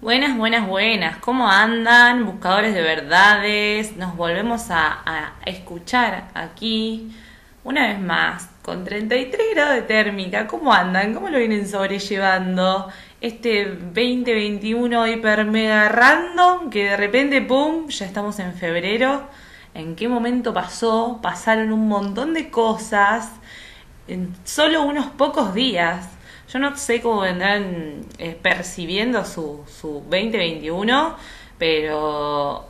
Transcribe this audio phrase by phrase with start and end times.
[0.00, 1.18] Buenas, buenas, buenas.
[1.18, 2.24] ¿Cómo andan?
[2.24, 3.98] Buscadores de verdades.
[3.98, 7.14] Nos volvemos a, escuchar aquí
[7.64, 10.46] una vez más con 33 grados de térmica.
[10.46, 11.12] ¿Cómo andan?
[11.12, 12.88] ¿Cómo lo vienen sobrellevando?
[13.20, 19.28] Este 2021 hiper mega random que de repente, ¡pum!, ya estamos en febrero.
[19.74, 21.18] ¿En qué momento pasó?
[21.20, 23.32] Pasaron un montón de cosas
[24.08, 26.08] en solo unos pocos días.
[26.52, 31.16] Yo no sé cómo vendrán eh, percibiendo su, su 2021,
[31.58, 32.68] pero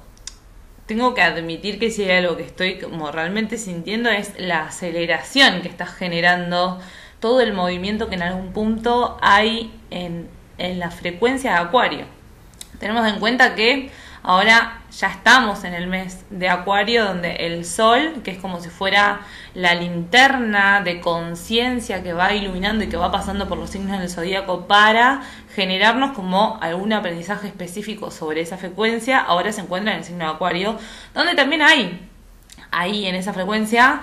[0.86, 5.62] tengo que admitir que si hay algo que estoy como realmente sintiendo es la aceleración
[5.62, 6.80] que está generando
[7.20, 10.28] todo el movimiento que en algún punto hay en,
[10.58, 12.04] en la frecuencia de Acuario.
[12.78, 13.90] Tenemos en cuenta que
[14.22, 18.68] Ahora ya estamos en el mes de Acuario donde el Sol, que es como si
[18.68, 19.22] fuera
[19.54, 24.10] la linterna de conciencia que va iluminando y que va pasando por los signos del
[24.10, 25.22] zodíaco para
[25.54, 30.32] generarnos como algún aprendizaje específico sobre esa frecuencia, ahora se encuentra en el signo de
[30.32, 30.78] Acuario,
[31.14, 32.06] donde también hay
[32.70, 34.02] ahí en esa frecuencia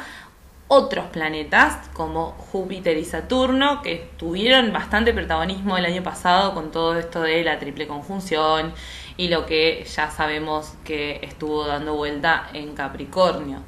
[0.70, 6.98] otros planetas como Júpiter y Saturno que tuvieron bastante protagonismo el año pasado con todo
[6.98, 8.74] esto de la triple conjunción
[9.18, 13.64] y lo que ya sabemos que estuvo dando vuelta en Capricornio.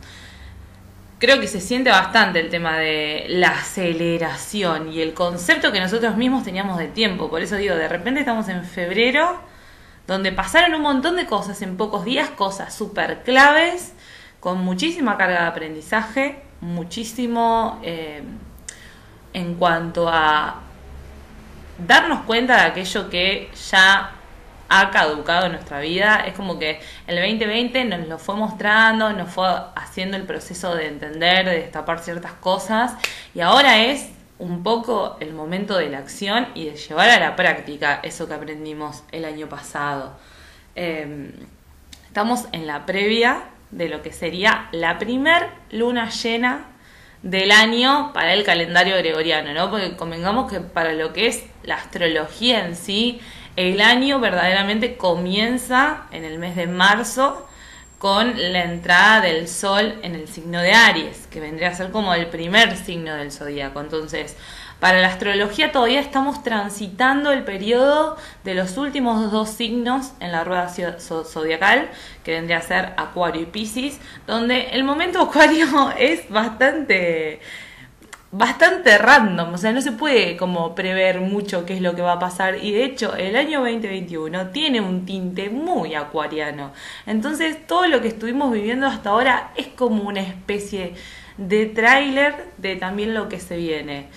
[1.18, 6.16] Creo que se siente bastante el tema de la aceleración y el concepto que nosotros
[6.16, 7.30] mismos teníamos de tiempo.
[7.30, 9.42] Por eso digo, de repente estamos en febrero,
[10.08, 13.94] donde pasaron un montón de cosas en pocos días, cosas súper claves,
[14.40, 18.24] con muchísima carga de aprendizaje, muchísimo eh,
[19.34, 20.62] en cuanto a
[21.86, 24.19] darnos cuenta de aquello que ya
[24.70, 26.24] ha caducado en nuestra vida.
[26.26, 30.88] Es como que el 2020 nos lo fue mostrando, nos fue haciendo el proceso de
[30.88, 32.94] entender, de destapar ciertas cosas
[33.34, 37.36] y ahora es un poco el momento de la acción y de llevar a la
[37.36, 40.18] práctica eso que aprendimos el año pasado.
[40.76, 41.34] Em,
[42.08, 46.68] estamos en la previa de lo que sería la primer luna llena
[47.22, 49.70] del año para el calendario gregoriano, ¿no?
[49.70, 53.20] Porque convengamos que para lo que es la astrología en sí,
[53.60, 57.46] el año verdaderamente comienza en el mes de marzo
[57.98, 62.14] con la entrada del sol en el signo de Aries, que vendría a ser como
[62.14, 63.82] el primer signo del zodíaco.
[63.82, 64.38] Entonces,
[64.80, 68.16] para la astrología todavía estamos transitando el periodo
[68.46, 71.90] de los últimos dos signos en la rueda zodiacal,
[72.24, 77.42] que vendría a ser Acuario y Piscis, donde el momento Acuario es bastante
[78.32, 82.14] bastante random, o sea, no se puede como prever mucho qué es lo que va
[82.14, 86.72] a pasar y de hecho el año 2021 tiene un tinte muy acuariano.
[87.08, 90.94] Entonces todo lo que estuvimos viviendo hasta ahora es como una especie
[91.38, 94.08] de tráiler de también lo que se viene.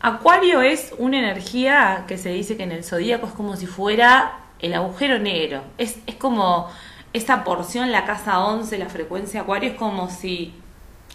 [0.00, 4.38] Acuario es una energía que se dice que en el zodíaco es como si fuera
[4.58, 5.62] el agujero negro.
[5.76, 6.70] Es, es como
[7.12, 10.54] esa porción, la casa 11, la frecuencia Acuario, es como si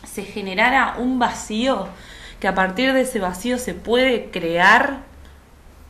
[0.03, 1.87] se generara un vacío
[2.39, 5.09] que a partir de ese vacío se puede crear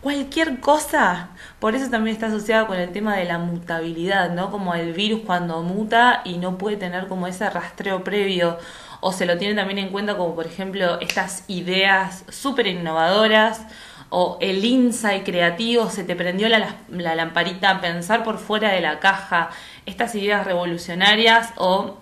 [0.02, 1.30] cualquier cosa.
[1.60, 4.52] Por eso también está asociado con el tema de la mutabilidad, ¿no?
[4.52, 8.58] Como el virus cuando muta y no puede tener como ese rastreo previo.
[9.02, 13.62] O se lo tiene también en cuenta como por ejemplo estas ideas súper innovadoras
[14.10, 18.82] o el insight creativo, se te prendió la, la lamparita a pensar por fuera de
[18.82, 19.52] la caja,
[19.86, 21.98] estas ideas revolucionarias o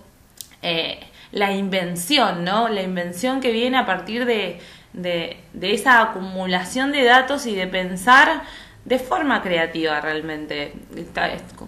[0.62, 1.02] eh,
[1.32, 2.70] la invención, ¿no?
[2.70, 4.60] La invención que viene a partir de,
[4.94, 8.44] de, esa acumulación de datos y de pensar
[8.86, 10.74] de forma creativa realmente.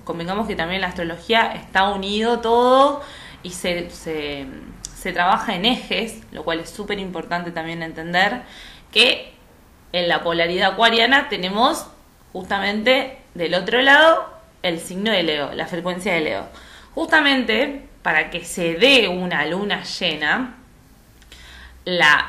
[0.03, 3.01] convengamos que también la astrología está unido todo
[3.43, 4.45] y se, se,
[4.95, 8.41] se trabaja en ejes, lo cual es súper importante también entender
[8.91, 9.33] que
[9.91, 11.87] en la polaridad acuariana tenemos
[12.31, 14.29] justamente del otro lado
[14.61, 16.47] el signo de Leo, la frecuencia de Leo.
[16.93, 20.55] Justamente para que se dé una luna llena,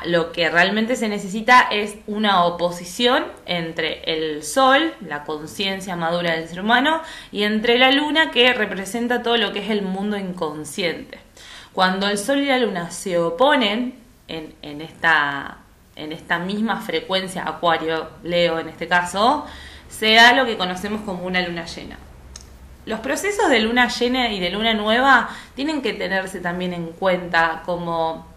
[0.05, 6.47] lo que realmente se necesita es una oposición entre el sol, la conciencia madura del
[6.47, 7.01] ser humano,
[7.31, 11.19] y entre la luna que representa todo lo que es el mundo inconsciente.
[11.73, 13.95] Cuando el sol y la luna se oponen
[14.27, 15.59] en, en, esta,
[15.95, 19.45] en esta misma frecuencia, Acuario, Leo en este caso,
[19.89, 21.97] se da lo que conocemos como una luna llena
[22.85, 27.61] los procesos de luna llena y de luna nueva tienen que tenerse también en cuenta
[27.65, 28.31] como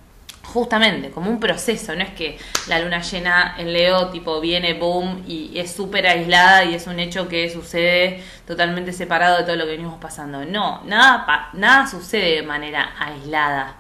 [0.44, 2.38] justamente como un proceso, no es que
[2.68, 7.00] la luna llena en Leo tipo viene boom y es súper aislada y es un
[7.00, 10.44] hecho que sucede totalmente separado de todo lo que venimos pasando.
[10.44, 13.76] No, nada, nada sucede de manera aislada.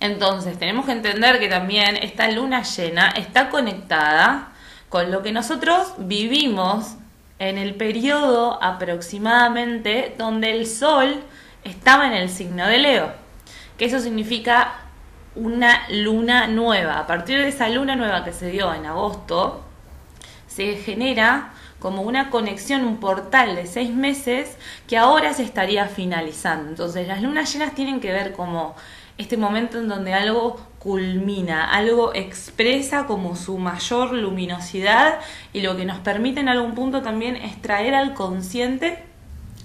[0.00, 4.48] Entonces tenemos que entender que también esta luna llena está conectada
[4.88, 6.96] con lo que nosotros vivimos
[7.48, 11.22] en el periodo aproximadamente donde el Sol
[11.64, 13.12] estaba en el signo de Leo,
[13.78, 14.74] que eso significa
[15.34, 16.98] una luna nueva.
[16.98, 19.64] A partir de esa luna nueva que se dio en agosto,
[20.46, 24.56] se genera como una conexión, un portal de seis meses
[24.86, 26.70] que ahora se estaría finalizando.
[26.70, 28.74] Entonces las lunas llenas tienen que ver como
[29.18, 35.18] este momento en donde algo culmina, algo expresa como su mayor luminosidad
[35.54, 39.02] y lo que nos permite en algún punto también es traer al consciente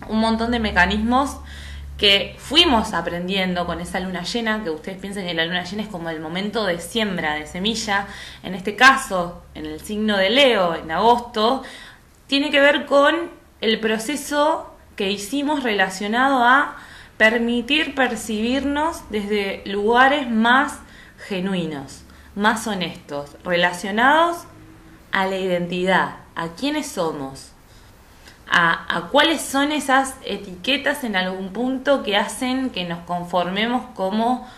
[0.08, 1.38] un montón de mecanismos
[1.98, 5.90] que fuimos aprendiendo con esa luna llena, que ustedes piensen que la luna llena es
[5.90, 8.08] como el momento de siembra de semilla,
[8.42, 11.64] en este caso, en el signo de Leo, en agosto,
[12.28, 13.30] tiene que ver con
[13.60, 16.78] el proceso que hicimos relacionado a
[17.18, 20.80] permitir percibirnos desde lugares más
[21.30, 22.02] genuinos,
[22.36, 24.38] más honestos, relacionados
[25.12, 27.52] a la identidad, a quiénes somos,
[28.52, 34.50] a, cuáles son esas etiquetas en algún punto que hacen que nos conformemos como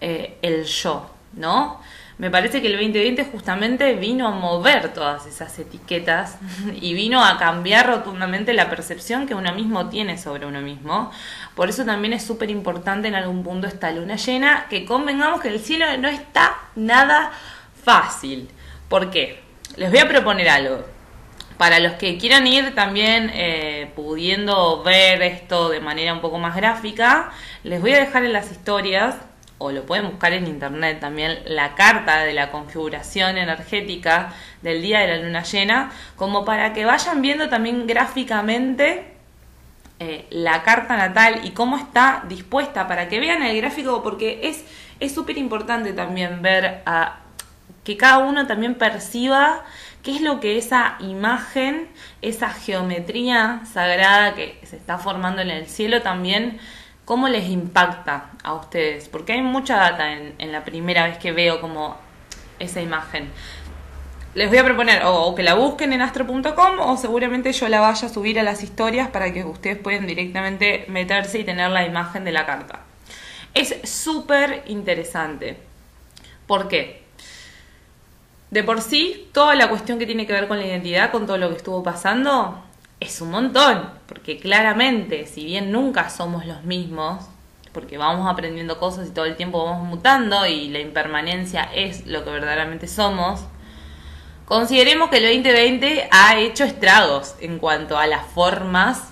[0.00, 1.80] eh, el yo, ¿no?
[2.18, 6.38] Me parece que el 2020 justamente vino a mover todas esas etiquetas
[6.80, 11.12] y vino a cambiar rotundamente la percepción que uno mismo tiene sobre uno mismo.
[11.54, 15.48] Por eso también es súper importante en algún punto esta luna llena, que convengamos que
[15.48, 17.30] el cielo no está nada
[17.84, 18.48] fácil.
[18.88, 19.40] ¿Por qué?
[19.76, 20.98] Les voy a proponer algo
[21.58, 26.56] para los que quieran ir también eh, pudiendo ver esto de manera un poco más
[26.56, 27.32] gráfica,
[27.64, 29.16] les voy a dejar en las historias,
[29.58, 34.32] o lo pueden buscar en internet también, la carta de la configuración energética
[34.62, 39.14] del día de la luna llena, como para que vayan viendo también gráficamente
[39.98, 44.54] eh, la carta natal y cómo está dispuesta, para que vean el gráfico, porque
[45.00, 47.20] es súper importante también ver a,
[47.84, 49.64] que cada uno también perciba
[50.02, 51.88] ¿Qué es lo que esa imagen,
[52.22, 56.60] esa geometría sagrada que se está formando en el cielo también,
[57.08, 59.08] cómo les impacta a ustedes?
[59.08, 61.96] Porque hay mucha data en, la primera vez que veo como
[62.58, 63.30] esa imagen.
[64.34, 68.08] Les voy a proponer o, que la busquen en astro.com o seguramente yo la vaya
[68.08, 72.24] a subir a las historias para que ustedes puedan directamente meterse y tener la imagen
[72.24, 72.80] de la carta.
[73.54, 75.56] Es súper interesante.
[76.46, 77.04] ¿Por qué?
[78.50, 81.38] De por sí, toda la cuestión que tiene que ver con la identidad, con todo
[81.38, 82.67] lo que estuvo pasando,
[83.00, 87.26] es un montón, porque claramente, si bien nunca somos los mismos,
[87.72, 92.24] porque vamos aprendiendo cosas y todo el tiempo vamos mutando y la impermanencia es lo
[92.24, 93.44] que verdaderamente somos,
[94.46, 99.10] consideremos que el 2020 ha hecho estragos en cuanto a las formas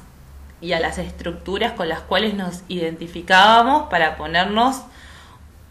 [0.60, 4.82] y a las estructuras con las cuales nos identificábamos para ponernos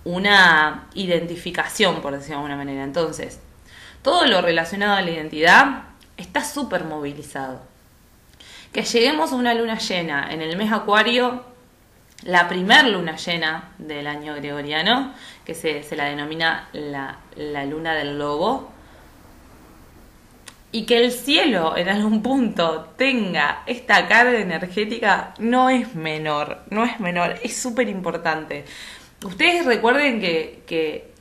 [0.06, 2.84] una identificación, por decirlo de alguna manera.
[2.84, 3.40] Entonces,
[4.04, 5.84] todo lo relacionado a la identidad
[6.16, 7.75] está súper movilizado.
[8.76, 11.46] Que lleguemos a una luna llena en el mes Acuario,
[12.24, 15.14] la primer luna llena del año gregoriano,
[15.46, 18.70] que se, la denomina la, la luna del lobo,
[20.74, 26.84] y que el cielo en algún punto tenga esta carga energética no es menor, no
[26.84, 28.66] es menor, es súper importante.
[29.24, 31.14] Ustedes recuerden que, que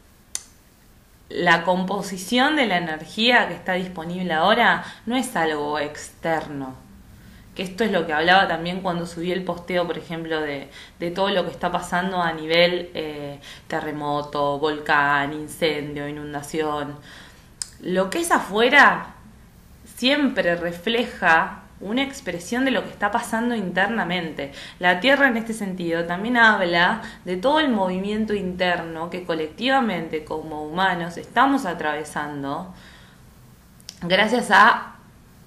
[1.29, 6.83] la composición de la energía que está disponible ahora no es algo externo.
[7.55, 10.69] Que esto es lo que hablaba también cuando subí el posteo, por ejemplo, de,
[11.15, 16.97] todo lo que está pasando a nivel eh, terremoto, volcán, incendio, inundación.
[17.81, 19.15] Lo que es afuera
[19.97, 24.53] siempre refleja una expresión de lo que está pasando internamente.
[24.79, 30.65] La Tierra en este sentido también habla de todo el movimiento interno que colectivamente como
[30.65, 32.73] humanos estamos atravesando
[34.03, 34.94] gracias a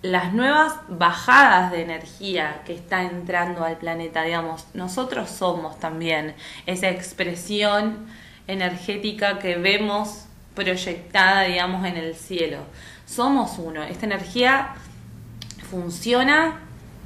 [0.01, 6.36] las nuevas bajadas de energía que está entrando al planeta, digamos, nosotros somos también
[6.66, 8.08] esa expresión
[8.48, 12.60] energética que vemos proyectada, digamos, en el cielo.
[13.06, 14.75] Somos uno, esta energía
[15.70, 16.60] funciona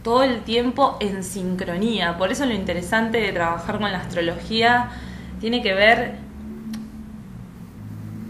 [0.04, 2.18] todo el tiempo en sincronía.
[2.18, 4.90] Por eso lo interesante de trabajar con la astrología
[5.40, 6.16] tiene que ver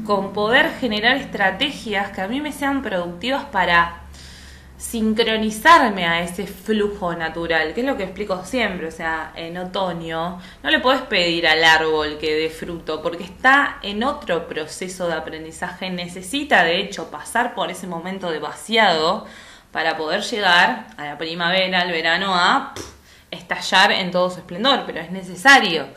[0.05, 4.00] con poder generar estrategias que a mí me sean productivas para
[4.81, 10.39] sincronizarme a ese flujo natural, que es lo que explico siempre, o sea, en otoño
[10.63, 15.13] no le puedes pedir al árbol que dé fruto porque está en otro proceso de
[15.13, 19.27] aprendizaje, necesita de hecho pasar por ese momento de vaciado
[19.71, 22.73] para poder llegar a la primavera, al verano, a
[23.29, 25.89] estallar en todo su esplendor, pero es necesario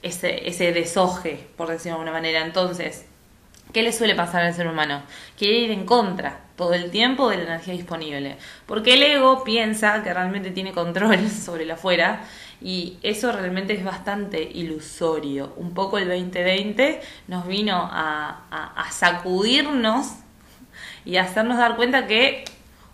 [0.00, 2.40] ese, ese desoje, por decirlo de alguna manera.
[2.40, 3.04] Entonces,
[3.74, 5.02] ¿qué le suele pasar al ser humano?
[5.36, 8.36] Quiere ir en contra todo el tiempo de la energía disponible.
[8.66, 12.20] Porque el ego piensa que realmente tiene control sobre la afuera
[12.60, 15.54] y eso realmente es bastante ilusorio.
[15.56, 20.16] Un poco el 2020 nos vino a, a sacudirnos
[21.06, 22.44] y hacernos dar cuenta que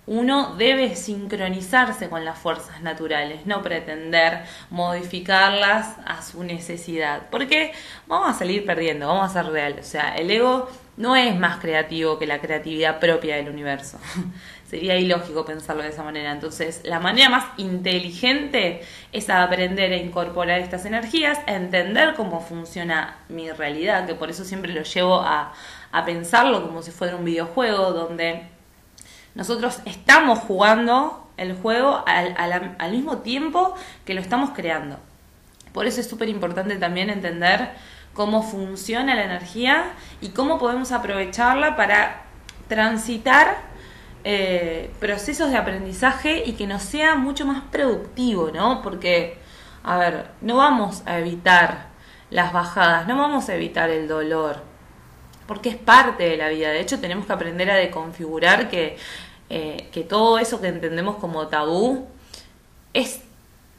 [0.06, 7.72] uno debe sincronizarse con las fuerzas naturales, no pretender modificarlas a su necesidad, porque
[8.06, 11.58] vamos a salir perdiendo, vamos a ser real, o sea, el ego no es más
[11.58, 13.98] creativo que la creatividad propia del universo.
[14.70, 16.32] Sería ilógico pensarlo de esa manera.
[16.32, 23.18] Entonces, la manera más inteligente es aprender a incorporar estas energías, a entender cómo funciona
[23.28, 25.52] mi realidad, que por eso siempre lo llevo a,
[25.92, 28.42] a pensarlo como si fuera un videojuego donde
[29.36, 33.74] nosotros estamos jugando el juego al, mismo tiempo
[34.04, 34.98] que lo estamos creando.
[35.72, 37.70] Por eso es súper importante también entender
[38.16, 42.22] cómo funciona la energía y cómo podemos aprovecharla para
[42.66, 43.58] transitar
[44.24, 48.82] eh, procesos de aprendizaje y que nos sea mucho más productivo, ¿no?
[48.82, 49.38] Porque,
[49.84, 51.86] a ver, no vamos a evitar
[52.30, 54.62] las bajadas, no vamos a evitar el dolor,
[55.46, 56.70] porque es parte de la vida.
[56.70, 58.96] De hecho, tenemos que aprender a deconfigurar que
[59.48, 62.08] eh, que todo eso que entendemos como tabú
[62.92, 63.20] es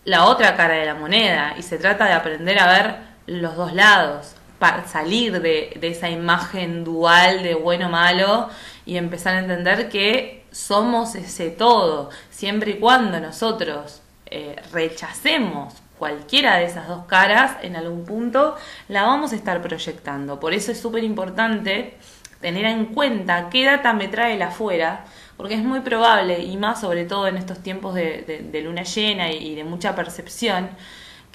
[0.06, 2.96] la otra cara de la moneda y se trata de aprender a ver
[3.27, 8.50] los dos lados, para salir de, esa imagen dual de bueno malo
[8.86, 16.57] y empezar a entender que somos ese todo, siempre y cuando nosotros eh, rechacemos cualquiera
[16.57, 18.55] de esas dos caras, en algún punto
[18.88, 20.39] la vamos a estar proyectando.
[20.39, 21.98] Por eso es súper importante
[22.41, 25.05] tener en cuenta qué data me trae el afuera,
[25.38, 29.55] porque es muy probable, y más sobre todo en estos tiempos de, luna llena y,
[29.55, 30.69] de mucha percepción,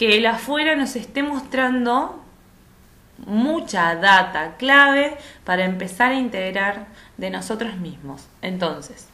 [0.03, 2.21] que el afuera nos esté mostrando
[3.19, 6.87] mucha data clave para empezar a integrar
[7.19, 8.27] de nosotros mismos.
[8.41, 9.07] Entonces,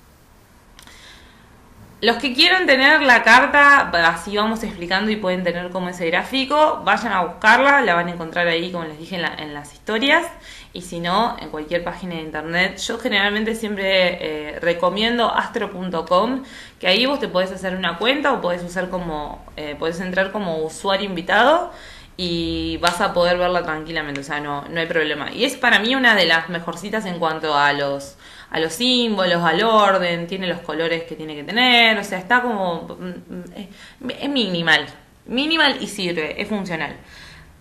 [2.01, 6.81] los que quieran tener la carta, así vamos explicando y pueden tener como ese gráfico,
[6.87, 10.25] vayan a buscarla, la van a encontrar ahí, como les dije, en, las historias,
[10.73, 12.79] y si no, en cualquier página de internet.
[12.79, 16.45] Yo generalmente siempre eh, recomiendo astro.com,
[16.79, 20.31] que ahí vos te podés hacer una cuenta o podés usar como, eh, podés entrar
[20.33, 21.73] como usuario invitado
[22.17, 25.33] y vas a poder verla tranquilamente, o sea, no, no hay problema.
[25.33, 28.17] Y es para mí una de las mejorcitas en cuanto a los
[28.51, 32.41] a los símbolos, al orden, tiene los colores que tiene que tener, o sea, está
[32.41, 32.97] como...
[32.99, 34.87] Mm, es minimal,
[35.27, 36.97] minimal y sirve, es funcional.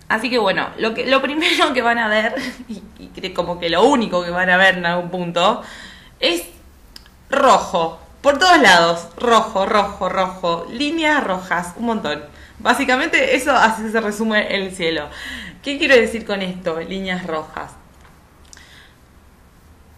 [0.09, 2.35] Así que bueno, lo, que, lo primero que van a ver,
[2.67, 5.61] y, como que lo único que van a ver en algún punto,
[6.19, 6.43] es
[7.29, 7.99] rojo.
[8.21, 12.23] Por todos lados, rojo, rojo, rojo, líneas rojas, un montón.
[12.59, 15.09] Básicamente eso así se resume el cielo.
[15.61, 16.79] ¿Qué quiero decir con esto?
[16.79, 17.73] Líneas rojas.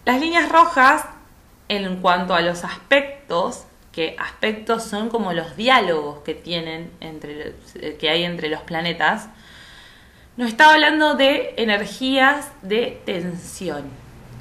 [0.05, 1.05] Las líneas rojas,
[1.69, 7.55] en cuanto a los aspectos, que aspectos son como los diálogos que tienen entre
[7.99, 9.29] que hay entre los planetas,
[10.37, 13.99] nos está hablando de energías de tensión.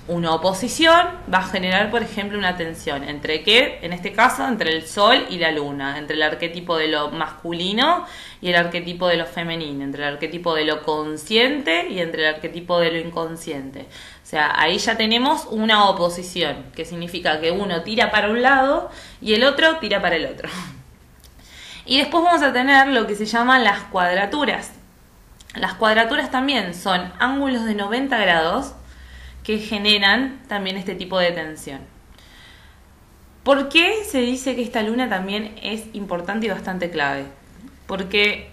[0.08, 4.74] Una oposición va a generar, por ejemplo, una tensión entre qué, en este caso, entre
[4.74, 8.06] el Sol y la Luna, entre el arquetipo de lo masculino
[8.40, 12.34] y el arquetipo de lo femenino, entre el arquetipo de lo consciente y entre el
[12.36, 13.82] arquetipo de lo inconsciente.
[13.82, 18.90] O sea, ahí ya tenemos una oposición, que significa que uno tira para un lado
[19.20, 20.48] y el otro tira para el otro.
[21.84, 24.77] Y después vamos a tener lo que se llaman las cuadraturas.
[25.54, 28.74] Las cuadraturas también son ángulos de 90 grados
[29.42, 31.80] que generan también este tipo de tensión.
[33.42, 37.24] ¿Por qué se dice que esta luna también es importante y bastante clave?
[37.86, 38.50] Porque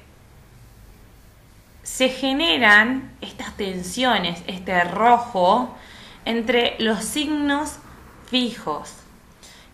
[1.84, 5.76] se generan estas tensiones, este rojo,
[6.24, 7.78] entre los signos
[8.28, 8.94] fijos,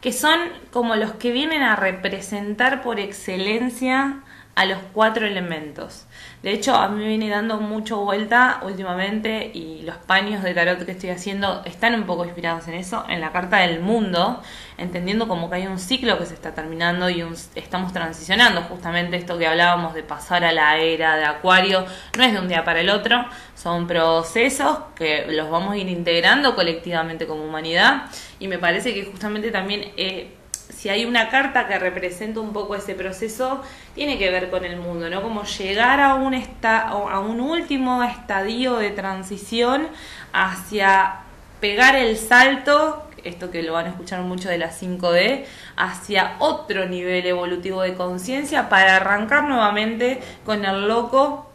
[0.02, 0.40] que son
[0.72, 4.22] como los que vienen a representar por excelencia
[4.56, 6.06] a los cuatro elementos.
[6.44, 10.84] De hecho, a mí me viene dando mucho vuelta últimamente y los paños de tarot
[10.84, 14.42] que estoy haciendo están un poco inspirados en eso, en la carta del mundo,
[14.80, 19.38] entendiendo como que hay un ciclo que se está terminando y estamos transicionando justamente esto
[19.38, 21.86] que hablábamos de pasar a la era de Acuario,
[22.18, 25.90] no es de un día para el otro, son procesos que los vamos a ir
[25.90, 28.06] integrando colectivamente como humanidad
[28.40, 29.92] y me parece que justamente también...
[29.96, 30.38] Eh,
[30.82, 33.62] si hay una carta que representa un poco ese proceso,
[33.94, 35.22] tiene que ver con el mundo, ¿no?
[35.22, 39.90] Como llegar a un, último estadio de transición
[40.34, 41.20] hacia
[41.60, 45.46] pegar el salto, esto que lo van a escuchar mucho de la 5D,
[45.76, 51.52] hacia otro nivel evolutivo de conciencia para arrancar nuevamente con el loco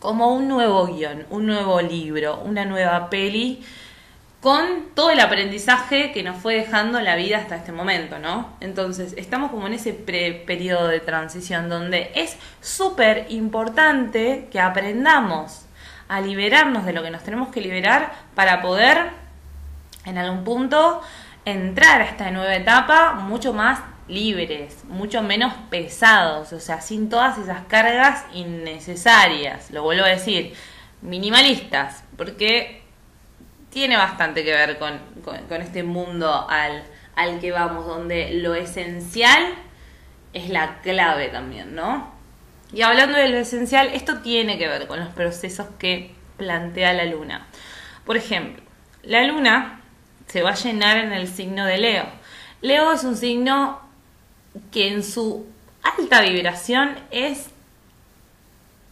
[0.00, 3.62] como un nuevo guion, un nuevo libro, una nueva peli
[4.44, 8.54] con todo el aprendizaje que nos fue dejando la vida hasta este momento, ¿no?
[8.60, 15.64] Entonces, estamos como en ese periodo de transición donde es súper importante que aprendamos
[16.08, 19.12] a liberarnos de lo que nos tenemos que liberar para poder,
[20.04, 21.00] en algún punto,
[21.46, 27.38] entrar a esta nueva etapa mucho más libres, mucho menos pesados, o sea, sin todas
[27.38, 29.70] esas cargas innecesarias.
[29.70, 30.52] Lo vuelvo a decir,
[31.00, 32.83] minimalistas, porque
[33.74, 35.00] tiene bastante que ver con,
[35.60, 36.84] este mundo al,
[37.16, 39.52] al que vamos, donde lo esencial
[40.32, 42.14] es la clave también, ¿no?
[42.72, 47.04] Y hablando de lo esencial, esto tiene que ver con los procesos que plantea la
[47.04, 47.48] luna.
[48.06, 48.62] Por ejemplo,
[49.02, 49.80] la luna
[50.28, 52.06] se va a llenar en el signo de Leo.
[52.60, 53.80] Leo es un signo
[54.70, 55.46] que en su
[55.82, 57.48] alta vibración es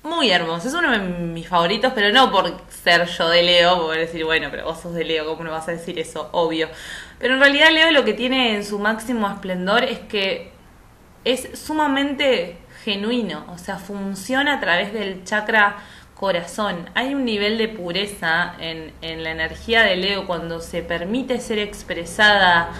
[0.02, 0.68] muy hermoso.
[0.68, 4.48] Es uno de mis favoritos, pero no por ser yo de Leo, por decir, bueno,
[4.50, 6.28] pero vos sos de Leo, ¿cómo no vas a decir eso?
[6.32, 6.68] Obvio.
[7.18, 10.52] Pero en realidad Leo lo que tiene en su máximo esplendor es que
[11.24, 15.76] es sumamente genuino, o sea, funciona a través del chakra
[16.14, 16.90] corazón.
[16.94, 21.58] Hay un nivel de pureza en, en la energía de Leo cuando se permite ser
[21.58, 22.70] expresada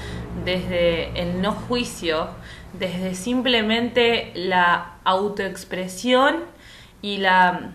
[0.45, 2.31] desde el no juicio,
[2.73, 6.45] desde simplemente la autoexpresión
[7.03, 7.73] y la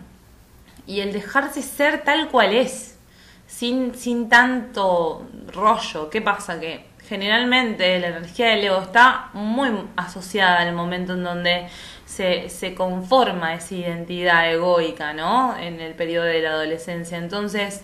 [0.88, 2.98] y el dejarse ser tal cual es,
[3.46, 6.10] sin, sin tanto rollo.
[6.10, 6.60] ¿Qué pasa?
[6.60, 11.68] Que generalmente la energía del ego está muy asociada al momento en donde
[12.06, 15.58] se, se conforma esa identidad egoica, ¿no?
[15.58, 17.18] En el periodo de la adolescencia.
[17.18, 17.84] Entonces,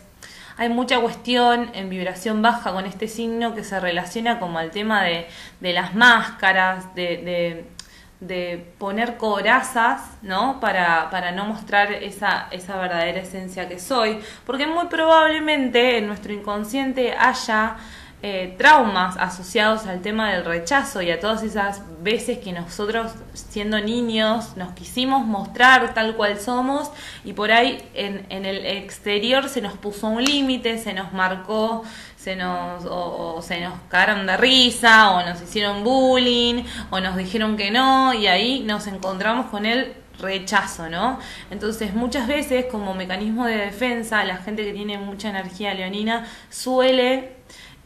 [0.55, 5.03] hay mucha cuestión en vibración baja con este signo que se relaciona como al tema
[5.03, 5.27] de,
[5.59, 7.65] de las máscaras, de, de
[8.77, 10.59] poner corazas, ¿no?
[10.59, 16.33] Para, para no mostrar esa, esa verdadera esencia que soy, porque muy probablemente en nuestro
[16.33, 17.77] inconsciente haya
[18.25, 23.81] eh, traumas asociados al tema del rechazo y a todas esas veces que nosotros siendo
[23.81, 26.89] niños nos quisimos mostrar tal cual somos
[27.25, 31.83] y por ahí en, en el exterior se nos puso un límite, se nos marcó,
[32.23, 37.57] se nos, o, se nos cagaron de risa o nos hicieron bullying o nos dijeron
[37.57, 41.19] que no y ahí nos encontramos con el rechazo, ¿no?
[41.51, 47.33] Entonces muchas veces como mecanismo de defensa la gente que tiene mucha energía leonina suele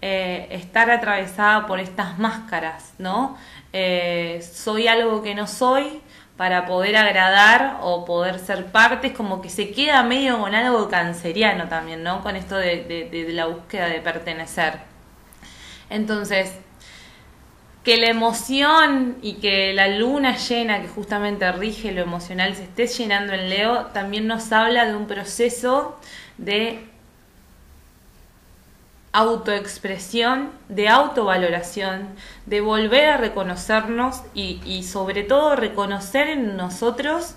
[0.03, 3.37] eh, estar atravesada por estas máscaras, ¿no?
[3.73, 5.99] Eh, soy algo que no soy
[6.37, 11.67] para poder agradar o poder ser parte, como que se queda medio con algo canceriano
[11.67, 12.21] también, ¿no?
[12.21, 14.79] Con esto de, de la búsqueda de pertenecer.
[15.89, 16.53] Entonces,
[17.83, 22.85] que la emoción y que la luna llena que justamente rige lo emocional se esté
[22.85, 25.97] llenando en Leo, también nos habla de un proceso
[26.37, 26.85] de
[29.17, 32.09] autoexpresión, de autovaloración,
[32.45, 37.33] de volver a reconocernos y, sobre todo reconocer en nosotros,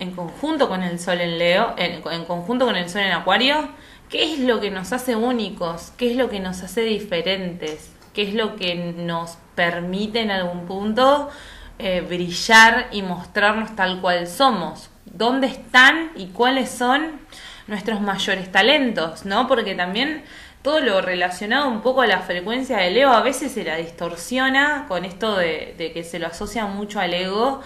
[0.00, 3.68] en conjunto con el sol en Leo, en, conjunto con el sol en Acuario,
[4.08, 8.22] qué es lo que nos hace únicos, qué es lo que nos hace diferentes, qué
[8.22, 11.30] es lo que nos permite en algún punto
[11.78, 17.20] eh, brillar y mostrarnos tal cual somos, dónde están y cuáles son
[17.66, 19.48] nuestros mayores talentos, ¿no?
[19.48, 20.24] Porque también
[20.66, 24.86] todo lo relacionado un poco a la frecuencia del ego a veces se la distorsiona
[24.88, 27.60] con esto de, que se lo asocia mucho al ego,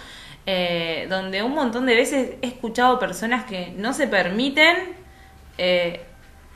[0.44, 4.76] eh, donde un montón de veces he escuchado personas que no se permiten
[5.56, 6.02] eh,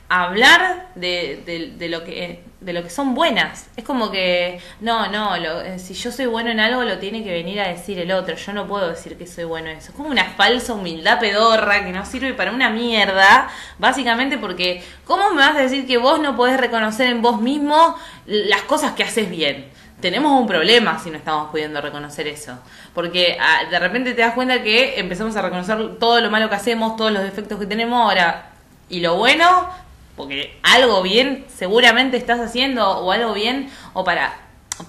[0.07, 3.67] hablar de, de, lo que de lo que son buenas.
[3.77, 7.23] Es como que, no, no, lo, eh, si yo soy bueno en algo lo tiene
[7.23, 8.35] que venir a decir el otro.
[8.35, 9.91] Yo no puedo decir que soy bueno en eso.
[9.91, 13.49] Es como una falsa humildad pedorra que no sirve para una mierda.
[13.77, 17.95] Básicamente porque, ¿cómo me vas a decir que vos no podés reconocer en vos mismo
[18.25, 19.69] las cosas que haces bien?
[20.01, 22.57] Tenemos un problema si no estamos pudiendo reconocer eso.
[22.95, 26.55] Porque ah, de repente te das cuenta que empezamos a reconocer todo lo malo que
[26.55, 28.49] hacemos, todos los defectos que tenemos ahora.
[28.89, 29.69] Y lo bueno
[30.15, 34.37] porque algo bien seguramente estás haciendo o algo bien o para,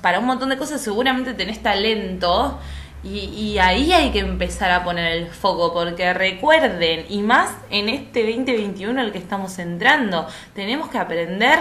[0.01, 2.59] para un montón de cosas seguramente tenés talento
[3.03, 7.89] y, y, ahí hay que empezar a poner el foco porque recuerden y más en
[7.89, 11.61] este 2021 al que estamos entrando tenemos que aprender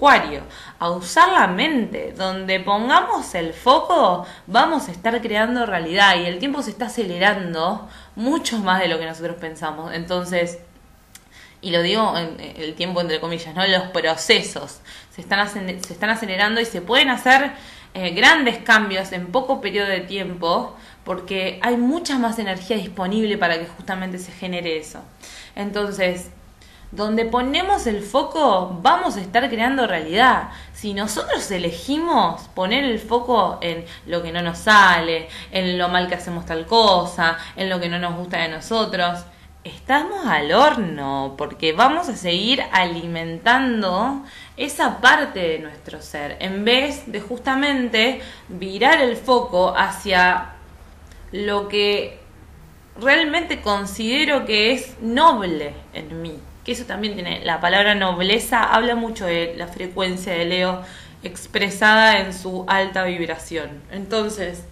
[0.00, 0.44] Acuario,
[0.78, 6.38] a usar la mente, donde pongamos el foco, vamos a estar creando realidad y el
[6.38, 9.92] tiempo se está acelerando mucho más de lo que nosotros pensamos.
[9.92, 10.60] Entonces,
[11.62, 13.66] y lo digo en el tiempo entre comillas, ¿no?
[13.66, 14.80] Los procesos
[15.14, 17.52] se están, se están acelerando y se pueden hacer
[17.92, 23.58] eh, grandes cambios en poco periodo de tiempo porque hay mucha más energía disponible para
[23.58, 25.00] que justamente se genere eso.
[25.56, 26.30] Entonces,
[26.92, 30.50] donde ponemos el foco, vamos a estar creando realidad.
[30.72, 36.08] Si nosotros elegimos poner el foco en lo que no nos sale, en lo mal
[36.08, 39.20] que hacemos tal cosa, en lo que no nos gusta de nosotros,
[39.64, 44.24] estamos al horno, porque vamos a seguir alimentando
[44.56, 50.52] esa parte de nuestro ser, en vez de justamente virar el foco hacia
[51.32, 52.18] lo que
[53.00, 58.94] realmente considero que es noble en mí que eso también tiene, la palabra nobleza habla
[58.94, 60.82] mucho de la frecuencia de Leo
[61.22, 63.82] expresada en su alta vibración.
[63.90, 64.64] Entonces,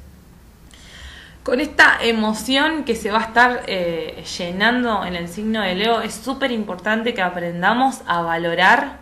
[1.49, 6.03] con esta emoción que se va a estar eh, llenando en el signo de Leo,
[6.03, 8.99] es súper importante que aprendamos a valorar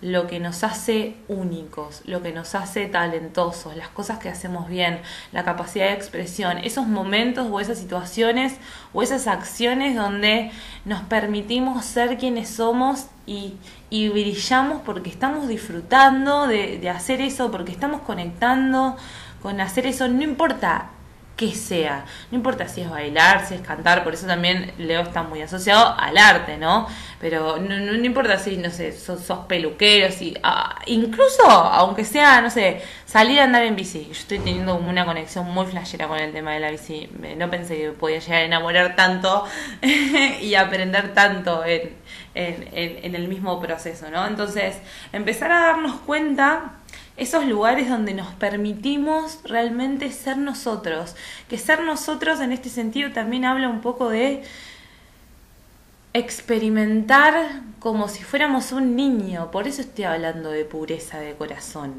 [0.00, 5.00] lo que nos hace únicos, lo que nos hace talentosos, las cosas que hacemos bien,
[5.32, 8.56] la capacidad de expresión, esos momentos o esas situaciones
[8.94, 10.52] o esas acciones donde
[10.86, 13.58] nos permitimos ser quienes somos y,
[13.90, 18.96] brillamos porque estamos disfrutando de, de hacer eso, porque estamos conectando
[19.42, 20.92] con hacer eso, no importa
[21.36, 22.04] que sea.
[22.30, 25.94] No importa si es bailar, si es cantar, por eso también Leo está muy asociado
[25.98, 26.86] al arte, ¿no?
[27.18, 32.50] Pero no, no, importa si, no sé, sos, peluquero, si, ah, incluso, aunque sea, no
[32.50, 34.04] sé, salir a andar en bici.
[34.04, 37.08] Yo estoy teniendo una conexión muy flashera con el tema de la bici.
[37.36, 39.46] No pensé que podía llegar a enamorar tanto
[40.42, 41.94] y aprender tanto en,
[42.34, 44.26] en, en el mismo proceso, ¿no?
[44.26, 44.76] Entonces,
[45.12, 46.79] empezar a darnos cuenta
[47.20, 51.14] esos lugares donde nos permitimos realmente ser nosotros.
[51.50, 54.42] Que ser nosotros en este sentido también habla un poco de
[56.14, 59.50] experimentar como si fuéramos un niño.
[59.50, 61.96] Por eso estoy hablando de pureza de corazón,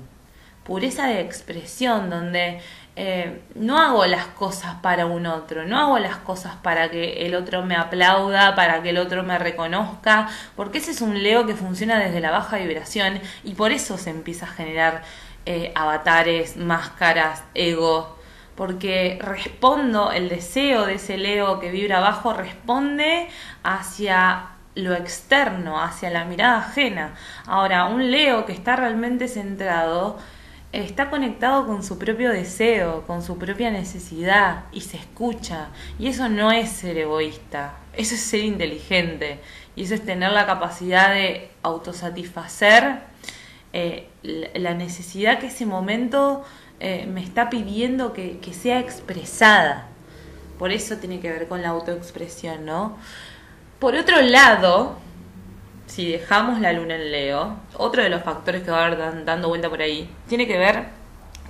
[0.63, 2.60] pureza de expresión, donde
[2.97, 7.36] eh, no hago las cosas para un otro, no hago las cosas para que el
[7.36, 10.27] otro me aplauda, para que el otro me reconozca,
[10.58, 14.10] porque ese es un Leo que funciona desde la baja vibración y por eso se
[14.10, 15.04] empieza a generar
[15.45, 18.19] eh, avatares, máscaras, ego,
[18.56, 23.30] porque respondo, el deseo de ese Leo que vibra abajo responde
[23.63, 27.13] hacia lo externo, hacia la mirada ajena.
[27.47, 30.19] Ahora, un Leo que está realmente centrado,
[30.73, 35.69] está conectado con su propio deseo, con su propia necesidad y se escucha.
[35.99, 39.39] Y eso no es ser egoísta, eso es ser inteligente
[39.75, 42.99] y eso es tener la capacidad de autosatisfacer
[43.73, 46.43] eh, la necesidad que ese momento
[46.79, 49.88] eh, me está pidiendo que, que sea expresada.
[50.60, 52.97] Por eso tiene que ver con la autoexpresión, ¿no?
[53.79, 54.97] Por otro lado,
[55.91, 59.49] si dejamos la luna en Leo, otro de los factores que va a haber dando
[59.49, 60.86] vuelta por ahí, tiene que ver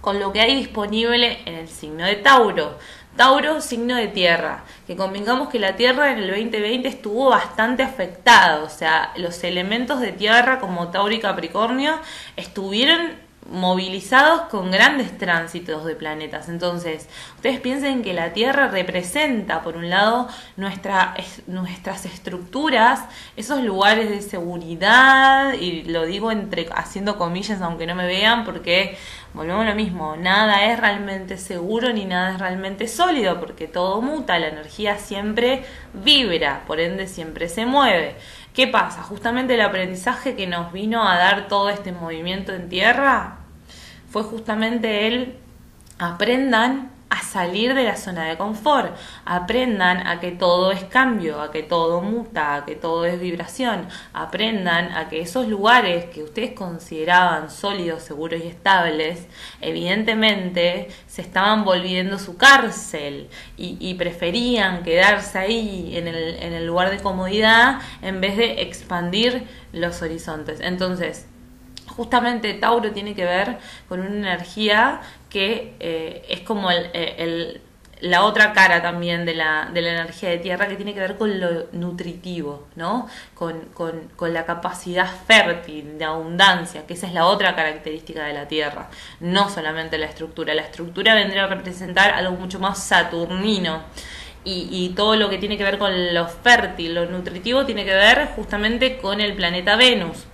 [0.02, 2.80] con lo que hay disponible en el signo de Tauro.
[3.16, 8.64] Tauro, signo de tierra, que convengamos que la tierra en el 2020 estuvo bastante afectada,
[8.64, 12.00] o sea, los elementos de tierra como Tauro y Capricornio
[12.36, 13.12] estuvieron
[13.50, 16.48] movilizados con grandes tránsitos de planetas.
[16.48, 20.28] Entonces, ustedes piensen que la Tierra representa, por un lado,
[20.58, 21.16] nuestra,
[21.48, 23.02] nuestras estructuras,
[23.36, 28.98] esos lugares de seguridad, y lo digo entre haciendo comillas, aunque no me vean, porque
[29.34, 34.02] volvemos a lo mismo, nada es realmente seguro ni nada es realmente sólido, porque todo
[34.02, 38.16] muta, la energía siempre vibra, por ende siempre se mueve.
[38.54, 39.02] ¿Qué pasa?
[39.04, 43.38] Justamente el aprendizaje que nos vino a dar todo este movimiento en tierra
[44.10, 45.38] fue justamente el
[46.00, 48.96] aprendan a salir de la zona de confort,
[49.26, 53.90] aprendan a que todo es cambio, a que todo muta, a que todo es vibración,
[54.14, 59.28] aprendan a que esos lugares que ustedes consideraban sólidos, seguros y estables,
[59.60, 66.90] evidentemente se estaban volviendo su cárcel y, preferían quedarse ahí en el, en el lugar
[66.90, 69.44] de comodidad en vez de expandir
[69.74, 70.60] los horizontes.
[70.62, 71.28] Entonces,
[71.96, 77.62] justamente Tauro tiene que ver con una energía que eh, es como el,
[78.02, 81.18] la otra cara también de la, de la energía de tierra que tiene que ver
[81.18, 83.08] con lo nutritivo, ¿no?
[83.36, 88.34] Con, con, con, la capacidad fértil de abundancia, que esa es la otra característica de
[88.34, 90.54] la tierra, no solamente la estructura.
[90.54, 93.84] La estructura vendría a representar algo mucho más saturnino.
[94.44, 97.94] Y, y todo lo que tiene que ver con lo fértil, lo nutritivo, tiene que
[97.94, 100.26] ver justamente con el planeta Venus.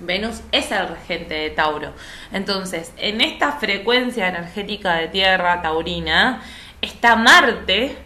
[0.00, 1.92] Venus es el regente de Tauro.
[2.32, 6.42] Entonces, en esta frecuencia energética de Tierra taurina,
[6.80, 7.96] está Marte,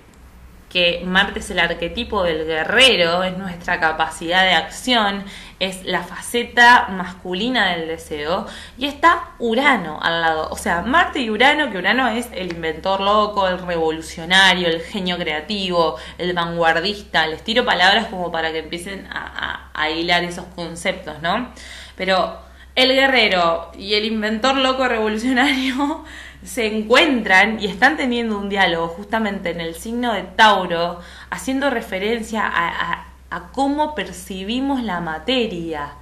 [0.75, 5.23] que Marte es el arquetipo del guerrero, es nuestra capacidad de acción,
[5.61, 10.49] es la faceta masculina del deseo, y está Urano al lado.
[10.51, 15.17] O sea, Marte y Urano, que Urano es el inventor loco, el revolucionario, el genio
[15.17, 17.25] creativo, el vanguardista.
[17.29, 21.53] Les tiro palabras como para que empiecen a, a hilar esos conceptos, ¿no?
[21.97, 22.39] Pero
[22.75, 26.05] el guerrero y el inventor loco revolucionario
[26.45, 32.43] se encuentran y están teniendo un diálogo justamente en el signo de Tauro, haciendo referencia
[32.47, 33.07] a,
[33.53, 35.95] cómo percibimos la materia,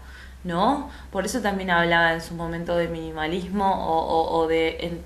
[0.44, 0.90] ¿no?
[1.10, 5.00] Por eso también hablaba en su momento de minimalismo o, de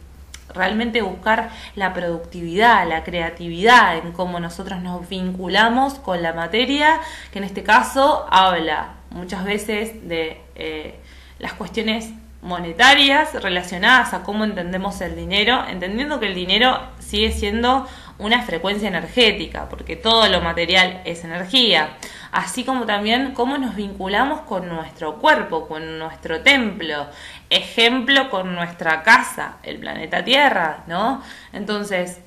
[0.55, 7.01] realmente buscar la productividad, la creatividad en cómo nosotros nos vinculamos con la materia,
[7.33, 11.01] que en este caso habla muchas veces de eh,
[11.39, 12.11] las cuestiones
[12.43, 17.87] monetarias relacionadas a cómo entendemos el dinero, entendiendo que el dinero sigue siendo
[18.19, 21.97] una frecuencia energética, porque todo lo material es energía,
[22.33, 27.07] así como también cómo nos vinculamos con nuestro cuerpo, con nuestro templo,
[27.51, 31.23] ejemplo con nuestra casa, el planeta Tierra, ¿no?
[31.53, 32.21] Entonces,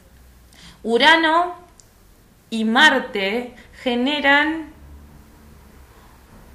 [0.84, 1.56] Urano
[2.50, 4.70] y Marte generan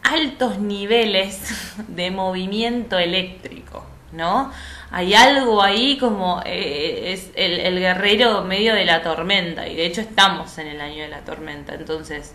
[0.03, 4.53] altos niveles de movimiento eléctrico, ¿no?
[4.97, 10.01] Hay algo ahí como eh, es el, guerrero medio de la tormenta, y de hecho
[10.01, 12.33] estamos en el año de la tormenta, entonces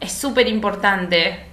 [0.00, 1.48] es súper importante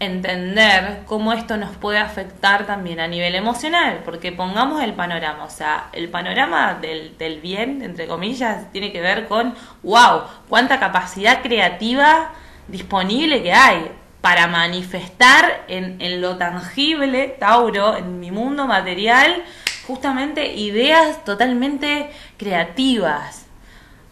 [0.00, 5.50] entender cómo esto nos puede afectar también a nivel emocional, porque pongamos el panorama, o
[5.50, 11.42] sea, el panorama del, del bien, entre comillas, tiene que ver con, wow, cuánta capacidad
[11.42, 12.32] creativa
[12.66, 13.92] disponible que hay
[14.24, 19.44] para manifestar en, en lo tangible, Tauro, en mi mundo material,
[19.86, 22.08] justamente ideas totalmente
[22.38, 23.44] creativas,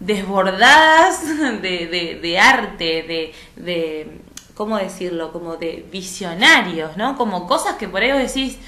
[0.00, 1.26] desbordadas
[1.62, 4.20] de, de, arte, de, de,
[4.54, 5.32] ¿cómo decirlo?
[5.32, 7.16] Como de visionarios, ¿no?
[7.16, 8.58] Como cosas que por ahí vos decís,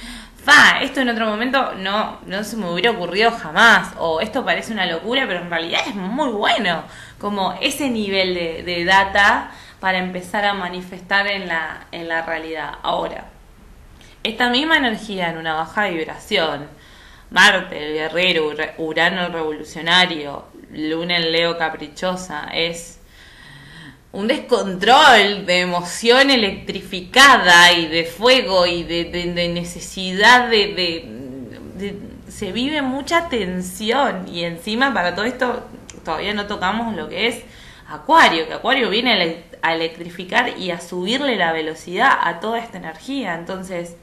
[0.42, 4.72] fa, esto en otro momento no, no se me hubiera ocurrido jamás, o esto parece
[4.72, 6.84] una locura, pero en realidad es muy bueno,
[7.18, 9.50] como ese nivel de, de data
[9.84, 12.78] para empezar a manifestar en la, en la realidad.
[12.82, 13.26] Ahora,
[14.22, 16.68] esta misma energía en una baja vibración,
[17.28, 22.98] Marte, el guerrero, Urano el revolucionario, Luna el Leo caprichosa, es
[24.12, 31.10] un descontrol de emoción electrificada y de fuego y de, necesidad de,
[32.30, 35.68] Se vive mucha tensión y encima para todo esto
[36.02, 37.42] todavía no tocamos lo que es
[37.86, 43.34] Acuario, que Acuario viene a electrificar y a subirle la velocidad a toda esta energía.
[43.34, 43.96] Entonces,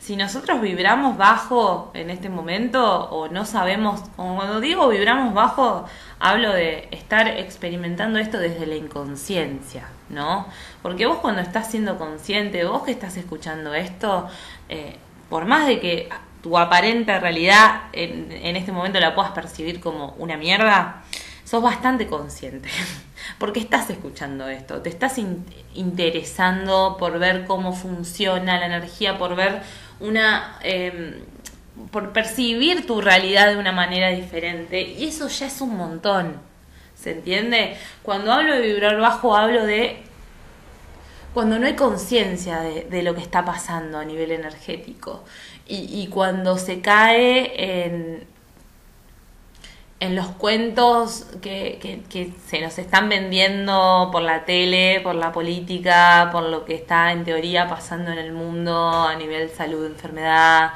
[0.00, 5.84] si nosotros vibramos bajo en este momento o no sabemos, cuando digo vibramos bajo,
[6.18, 10.46] hablo de estar experimentando esto desde la inconsciencia, ¿no?
[10.80, 14.28] Porque vos cuando estás siendo consciente, vos que estás escuchando esto,
[14.70, 14.96] eh,
[15.28, 16.08] por más de que
[16.40, 21.02] tu aparente realidad en, en este momento la puedas percibir como una mierda,
[21.46, 22.68] sos bastante consciente,
[23.38, 25.16] porque estás escuchando esto, te estás
[25.74, 29.62] interesando por ver cómo funciona la energía, por ver
[30.00, 30.58] una...
[30.62, 31.14] Em,
[31.90, 36.40] por percibir tu realidad de una manera diferente, y eso ya es un montón,
[36.94, 37.76] ¿se entiende?
[38.02, 40.02] Cuando hablo de vibrar bajo, hablo de
[41.34, 45.22] cuando no hay conciencia de, lo que está pasando a nivel energético.
[45.68, 48.26] Y, y cuando se cae en,
[49.98, 56.28] en los cuentos que, que, se nos están vendiendo por la tele, por la política,
[56.32, 60.72] por lo que está en teoría pasando en el mundo a nivel salud, enfermedad.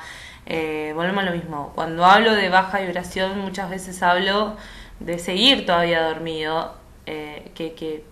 [0.47, 1.73] Eh, volvemos a lo mismo.
[1.75, 4.57] Cuando hablo de baja vibración, muchas veces hablo
[5.01, 6.75] de seguir todavía dormido,
[7.07, 8.05] eh, que, que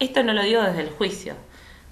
[0.00, 1.34] esto no lo digo desde el juicio.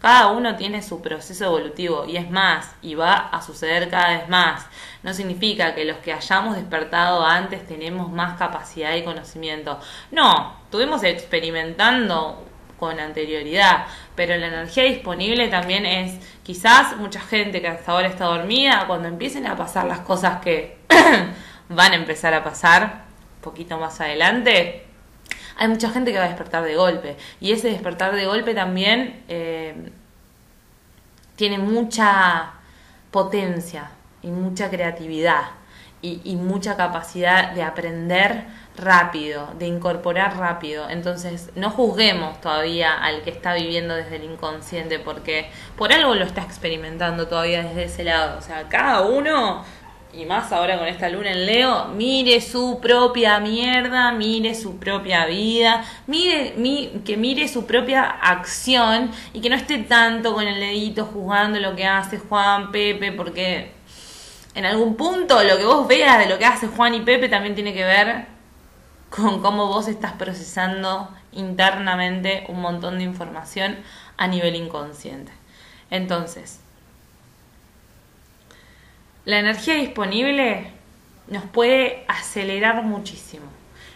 [0.00, 4.28] Cada uno tiene su proceso evolutivo y es más, y va a suceder cada vez
[4.28, 4.66] más
[5.06, 9.78] no significa que los que hayamos despertado antes tenemos más capacidad y conocimiento.
[10.10, 12.44] No, estuvimos experimentando
[12.76, 18.24] con anterioridad, pero la energía disponible también es quizás mucha gente que hasta ahora está
[18.24, 20.78] dormida, cuando empiecen a pasar las cosas que
[21.68, 23.04] van a empezar a pasar
[23.40, 24.85] poquito más adelante,
[25.56, 29.22] hay mucha gente que va a despertar de golpe y ese despertar de golpe también
[29.28, 29.90] eh,
[31.36, 32.52] tiene mucha
[33.10, 33.90] potencia
[34.22, 35.42] y mucha creatividad
[36.02, 38.44] y, mucha capacidad de aprender
[38.76, 40.88] rápido, de incorporar rápido.
[40.88, 46.24] Entonces, no juzguemos todavía al que está viviendo desde el inconsciente, porque por algo lo
[46.24, 48.38] está experimentando todavía desde ese lado.
[48.38, 49.64] O sea, cada uno
[50.16, 55.26] y más ahora con esta luna en Leo, mire su propia mierda, mire su propia
[55.26, 56.54] vida, mire,
[57.04, 61.76] que mire su propia acción y que no esté tanto con el dedito juzgando lo
[61.76, 63.72] que hace Juan, Pepe, porque
[64.54, 67.54] en algún punto lo que vos veas de lo que hace Juan y Pepe también
[67.54, 68.26] tiene que ver
[69.10, 73.76] con cómo vos estás procesando internamente un montón de información
[74.16, 75.32] a nivel inconsciente.
[75.90, 76.60] Entonces,
[79.26, 80.68] la energía disponible
[81.26, 83.44] nos puede acelerar muchísimo.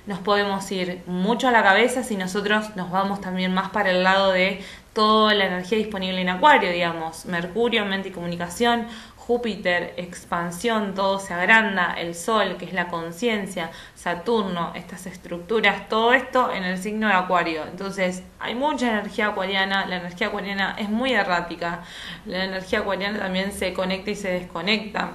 [0.06, 4.02] Nos podemos ir mucho a la cabeza si nosotros nos vamos también más para el
[4.02, 4.60] lado de
[4.92, 8.88] toda la energía disponible en Acuario, digamos, Mercurio, mente y comunicación,
[9.30, 16.12] Júpiter, expansión, todo se agranda, el Sol, que es la conciencia, Saturno, estas estructuras, todo
[16.14, 17.62] esto en el signo de Acuario.
[17.62, 21.84] Entonces, hay mucha energía acuariana, la energía acuariana es muy errática,
[22.26, 25.12] la energía acuariana también se conecta y se desconecta,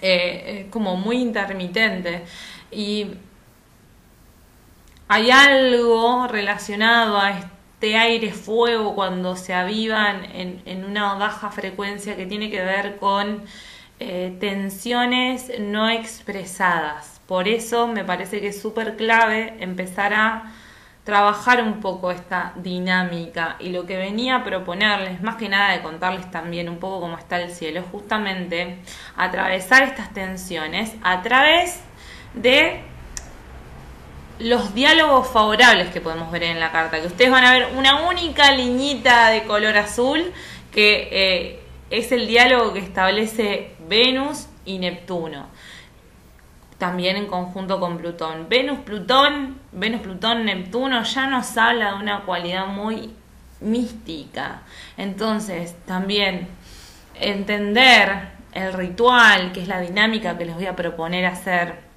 [0.00, 2.24] eh, es como muy intermitente.
[2.70, 3.08] Y
[5.06, 7.53] hay algo relacionado a esto
[7.92, 13.42] aire fuego cuando se avivan en, una baja frecuencia que tiene que ver con
[14.00, 17.20] eh, tensiones no expresadas.
[17.26, 20.52] Por eso me parece que es súper clave empezar a
[21.04, 25.82] trabajar un poco esta dinámica y lo que venía a proponerles, más que nada de
[25.82, 28.78] contarles también un poco cómo está el cielo, justamente
[29.16, 31.80] atravesar estas tensiones a través
[32.32, 32.93] de
[34.38, 38.08] los diálogos favorables que podemos ver en la carta, que ustedes van a ver una
[38.08, 40.32] única liñita de color azul,
[40.72, 45.46] que eh, es el diálogo que establece Venus y Neptuno,
[46.78, 48.48] también en conjunto con Plutón.
[48.48, 53.14] Venus, Plutón, Venus, Plutón, Neptuno ya nos habla de una cualidad muy
[53.60, 54.62] mística.
[54.96, 56.48] Entonces, también
[57.20, 61.93] entender el ritual, que es la dinámica que les voy a proponer hacer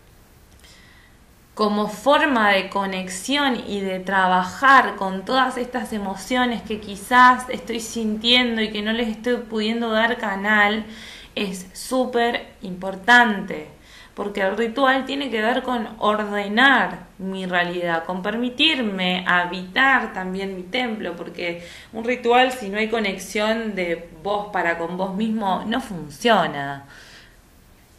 [1.58, 8.62] como forma de conexión y de trabajar con todas estas emociones que quizás estoy sintiendo
[8.62, 10.86] y que no les estoy pudiendo dar canal,
[11.34, 13.70] es súper importante.
[14.13, 20.62] Porque el ritual tiene que ver con ordenar mi realidad, con permitirme habitar también mi
[20.62, 25.82] templo, porque un ritual si no hay conexión de vos para con vos mismo no
[25.82, 26.86] funciona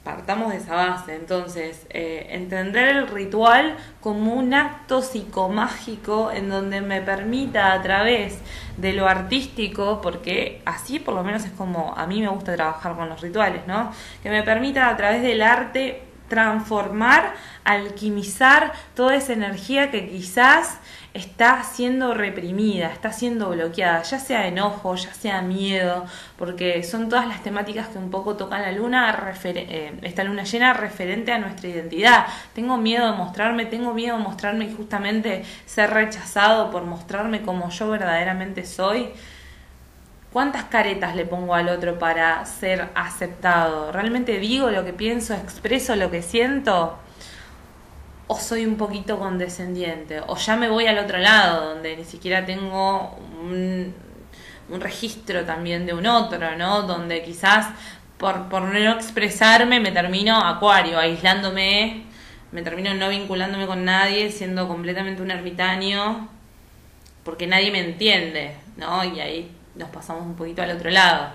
[0.09, 1.14] partamos de esa base.
[1.14, 8.38] Entonces, eh, entender el ritual como un acto psicomágico en donde me permita a través
[8.79, 12.97] de lo artístico, porque así por lo menos es como a mí me gusta trabajar
[12.97, 13.92] con los rituales, ¿no?
[14.23, 20.78] Que me permita a través del arte transformar, alquimizar toda esa energía que quizás
[21.14, 27.26] está siendo reprimida, está siendo bloqueada, ya sea enojo, ya sea miedo, porque son todas
[27.26, 31.68] las temáticas que un poco tocan la luna, eh, esta luna llena referente a nuestra
[31.68, 32.26] identidad.
[32.54, 37.70] Tengo miedo de mostrarme, tengo miedo de mostrarme y justamente ser rechazado por mostrarme como
[37.70, 39.10] yo verdaderamente soy.
[40.32, 43.92] ¿Cuántas caretas le pongo al otro para ser aceptado?
[43.92, 46.98] ¿Realmente digo lo que pienso, expreso lo que siento?
[48.28, 52.44] o soy un poquito condescendiente, o ya me voy al otro lado, donde ni siquiera
[52.44, 53.94] tengo un,
[54.80, 56.82] registro también de un otro, ¿no?
[56.82, 57.68] Donde quizás
[58.18, 62.04] por, por no expresarme me termino acuario, aislándome,
[62.52, 66.28] me termino no vinculándome con nadie, siendo completamente un ermitaño,
[67.24, 69.04] porque nadie me entiende, ¿no?
[69.04, 71.30] Y ahí nos pasamos un poquito al otro lado.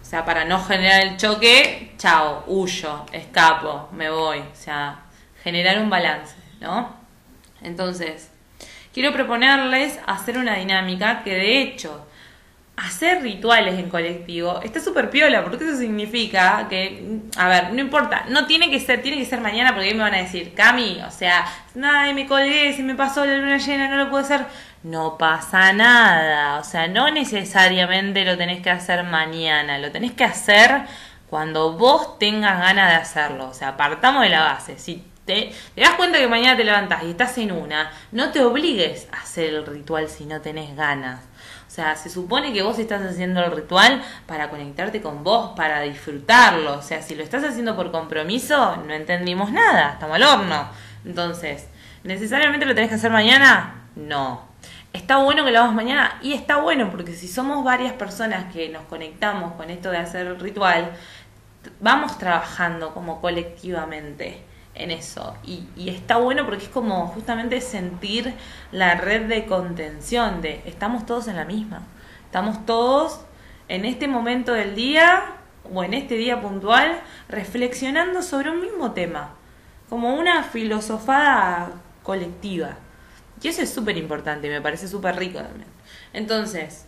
[0.00, 4.38] O sea, para no generar el choque, chao, huyo, escapo, me voy.
[4.38, 5.02] O sea,
[5.42, 6.94] generar un balance, ¿no?
[7.62, 8.30] Entonces,
[8.92, 12.06] quiero proponerles hacer una dinámica que de hecho
[12.76, 18.24] hacer rituales en colectivo está súper piola, porque eso significa que, a ver, no importa,
[18.30, 21.00] no tiene que ser, tiene que ser mañana, porque ahí me van a decir, Cami,
[21.06, 21.44] o sea,
[21.74, 24.46] nada, me colgué, se me pasó la luna llena, no lo puedo hacer.
[24.82, 30.24] No pasa nada, o sea, no necesariamente lo tenés que hacer mañana, lo tenés que
[30.24, 30.86] hacer
[31.28, 33.48] cuando vos tengas ganas de hacerlo.
[33.48, 34.78] O sea, partamos de la base.
[34.78, 39.06] Si te, das cuenta que mañana te levantas y estás en una, no te obligues
[39.12, 41.20] a hacer el ritual si no tenés ganas.
[41.68, 45.82] O sea, se supone que vos estás haciendo el ritual para conectarte con vos, para
[45.82, 46.78] disfrutarlo.
[46.78, 50.68] O sea, si lo estás haciendo por compromiso, no entendimos nada, estamos al horno.
[51.04, 51.68] Entonces,
[52.02, 53.84] ¿necesariamente lo tenés que hacer mañana?
[53.94, 54.49] No.
[54.92, 58.68] Está bueno que lo hagamos mañana y está bueno porque si somos varias personas que
[58.70, 60.90] nos conectamos con esto de hacer el ritual,
[61.80, 64.42] vamos trabajando como colectivamente
[64.74, 65.36] en eso.
[65.44, 68.34] Y, está bueno porque es como justamente sentir
[68.72, 71.82] la red de contención, de estamos todos en la misma.
[72.24, 73.20] Estamos todos
[73.68, 75.22] en este momento del día
[75.72, 79.34] o en este día puntual reflexionando sobre un mismo tema,
[79.88, 81.70] como una filosofada
[82.02, 82.76] colectiva.
[83.42, 85.68] Y eso es súper importante, me parece súper rico también.
[86.12, 86.86] Entonces,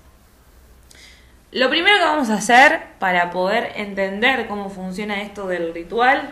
[1.51, 6.31] lo primero que vamos a hacer para poder entender cómo funciona esto del ritual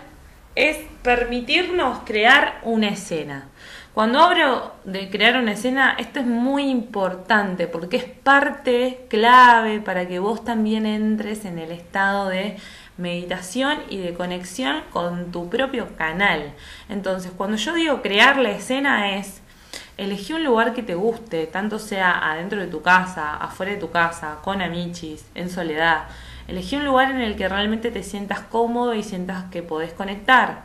[0.55, 3.49] es permitirnos crear una escena.
[3.95, 10.07] Cuando hablo de crear una escena, esto es muy importante porque es parte clave para
[10.07, 12.57] que vos también entres en el estado de
[12.97, 16.53] meditación y de conexión con tu propio canal.
[16.89, 19.43] Entonces, cuando yo digo crear la escena es
[20.01, 23.90] elegí un lugar que te guste, tanto sea adentro de tu casa, afuera de tu
[23.90, 26.05] casa, con amichis, en soledad.
[26.48, 30.62] Elegí un lugar en el que realmente te sientas cómodo y sientas que podés conectar.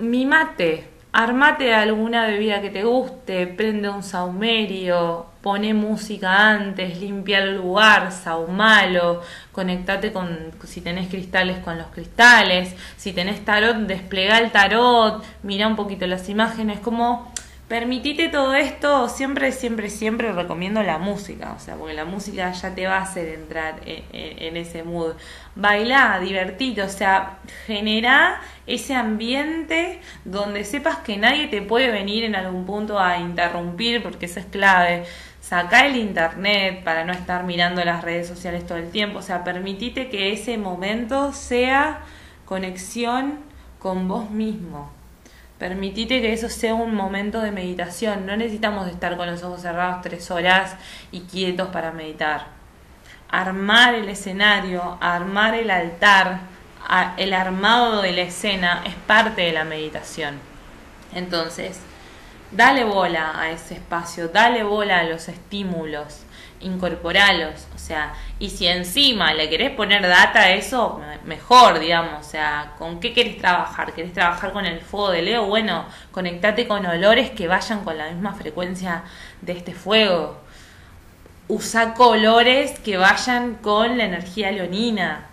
[0.00, 7.54] Mimate, armate alguna bebida que te guste, prende un saumerio, pone música antes, limpia el
[7.58, 14.50] lugar, saumalo, conectate con, si tenés cristales con los cristales, si tenés tarot, desplega el
[14.50, 17.32] tarot, mira un poquito las imágenes, como
[17.68, 22.74] Permitite todo esto, siempre, siempre, siempre recomiendo la música, o sea, porque la música ya
[22.74, 25.14] te va a hacer entrar en, ese mood.
[25.54, 32.36] Baila, divertite, o sea, genera ese ambiente donde sepas que nadie te puede venir en
[32.36, 35.04] algún punto a interrumpir, porque eso es clave.
[35.40, 39.42] Saca el internet para no estar mirando las redes sociales todo el tiempo, o sea,
[39.42, 42.00] permitite que ese momento sea
[42.44, 43.38] conexión
[43.78, 44.93] con vos mismo
[45.58, 48.26] Permitite que eso sea un momento de meditación.
[48.26, 50.76] No necesitamos estar con los ojos cerrados tres horas
[51.12, 52.46] y quietos para meditar.
[53.30, 56.40] Armar el escenario, armar el altar,
[57.16, 60.38] el armado de la escena es parte de la meditación.
[61.14, 61.80] Entonces,
[62.50, 66.23] dale bola a ese espacio, dale bola a los estímulos
[66.64, 72.28] incorporalos, o sea, y si encima le querés poner data a eso, mejor, digamos, o
[72.28, 73.92] sea, ¿con qué querés trabajar?
[73.92, 75.46] ¿Querés trabajar con el fuego de Leo?
[75.46, 79.04] Bueno, conectate con olores que vayan con la misma frecuencia
[79.42, 80.40] de este fuego.
[81.46, 85.26] Usa colores que vayan con la energía leonina,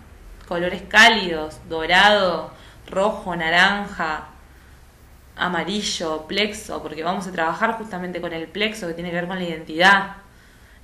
[0.46, 2.52] colores cálidos, dorado,
[2.86, 4.26] rojo, naranja,
[5.36, 9.38] amarillo, plexo, porque vamos a trabajar justamente con el plexo que tiene que ver con
[9.38, 10.21] la identidad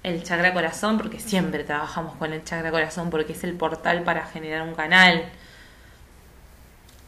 [0.03, 4.27] el chakra corazón, porque siempre trabajamos con el chakra corazón, porque es el portal para
[4.27, 5.25] generar un canal.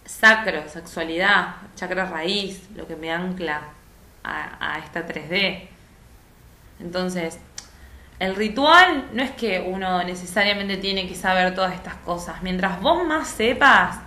[0.05, 3.63] Sacro, sexualidad, chakra raíz, lo que me ancla
[4.25, 5.69] a, esta 3D.
[6.81, 7.39] Entonces,
[8.19, 12.43] el ritual no es que uno necesariamente tiene que saber todas estas cosas.
[12.43, 13.99] Mientras vos más sepas,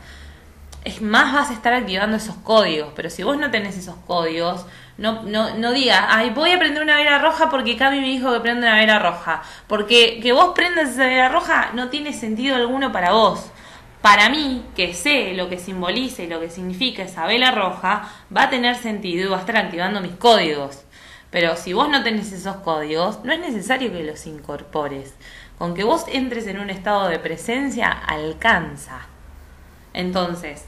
[0.83, 2.91] es más vas a estar activando esos códigos.
[2.95, 4.65] Pero si vos no tenés esos códigos,
[4.97, 8.31] no, no, no diga, ay, voy a prender una vela roja porque Cami me dijo
[8.33, 9.41] que prenda una vela roja.
[9.67, 13.49] Porque que vos prendas esa vela roja no tiene sentido alguno para vos.
[14.01, 18.43] Para mí, que sé lo que simboliza y lo que significa esa vela roja, va
[18.43, 20.83] a tener sentido y va a estar activando mis códigos.
[21.31, 25.15] Pero si vos no tenés esos códigos, no es necesario que los incorpores.
[25.57, 29.07] Con que vos entres en un estado de presencia, alcanza.
[29.93, 30.65] Entonces,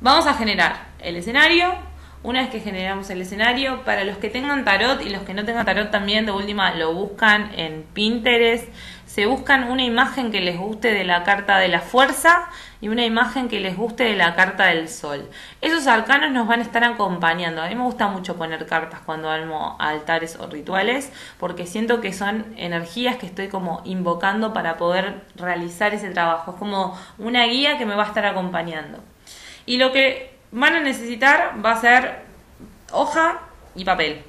[0.00, 1.74] vamos a generar el escenario,
[2.22, 5.44] una vez que generamos el escenario, para los que tengan tarot y los que no
[5.44, 8.68] tengan tarot también, de última lo buscan en Pinterest,
[9.06, 12.48] se buscan una imagen que les guste de la carta de la fuerza
[12.80, 15.30] y una imagen que les guste de la carta del sol.
[15.60, 17.62] Esos arcanos nos van a estar acompañando.
[17.62, 22.12] A mí me gusta mucho poner cartas cuando armo altares o rituales porque siento que
[22.12, 26.52] son energías que estoy como invocando para poder realizar ese trabajo.
[26.52, 29.02] Es como una guía que me va a estar acompañando.
[29.68, 32.22] Y lo que van a necesitar va a ser
[32.90, 33.40] hoja
[33.74, 34.22] y papel.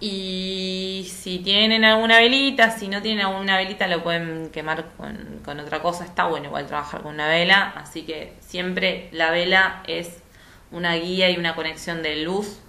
[0.00, 5.82] Y si tienen alguna velita, si no tienen alguna velita, lo pueden quemar con, otra
[5.82, 6.06] cosa.
[6.06, 7.74] Está bueno igual trabajar con una vela.
[7.76, 10.22] Así que siempre la vela es
[10.70, 12.60] una guía y una conexión de luz.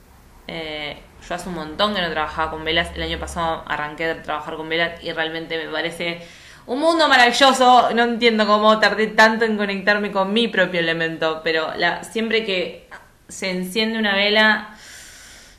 [0.50, 2.92] Eh, yo hace un montón que no trabajaba con velas.
[2.94, 6.28] El año pasado arranqué a trabajar con velas y realmente me parece
[6.68, 11.74] un mundo maravilloso, no entiendo cómo tardé tanto en conectarme con mi propio elemento, pero
[11.76, 12.90] la, siempre que
[13.30, 14.76] se enciende una vela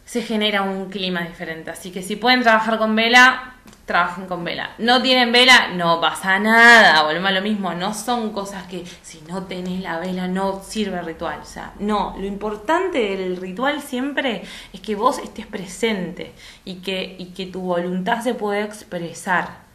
[0.05, 1.71] se genera un clima diferente.
[1.71, 3.55] Así que si pueden trabajar con vela,
[3.87, 4.71] trabajen con vela.
[4.79, 7.03] No tienen vela, no pasa nada.
[7.03, 10.99] Volvemos a lo mismo, no son cosas que si no tenés la vela no sirve
[10.99, 11.41] el ritual.
[11.43, 14.43] O sea, no, lo importante del ritual siempre
[14.73, 16.33] es que vos estés presente
[16.67, 19.68] y que, y que tu voluntad se pueda expresar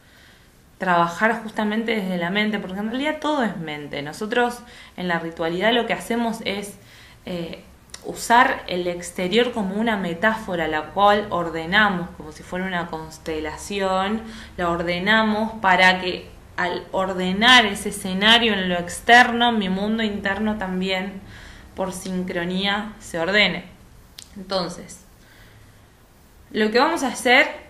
[0.84, 4.02] trabajar justamente desde la mente, porque en realidad todo es mente.
[4.02, 4.60] Nosotros
[4.98, 6.76] en la ritualidad lo que hacemos es
[7.26, 7.64] eh,
[8.04, 14.24] usar el exterior como una metáfora, la cual ordenamos como si fuera una constelación,
[14.58, 21.22] la ordenamos para que al ordenar ese escenario en lo externo, mi mundo interno también,
[21.76, 23.64] por sincronía, se ordene.
[24.36, 25.06] Entonces,
[26.52, 27.63] lo que vamos a hacer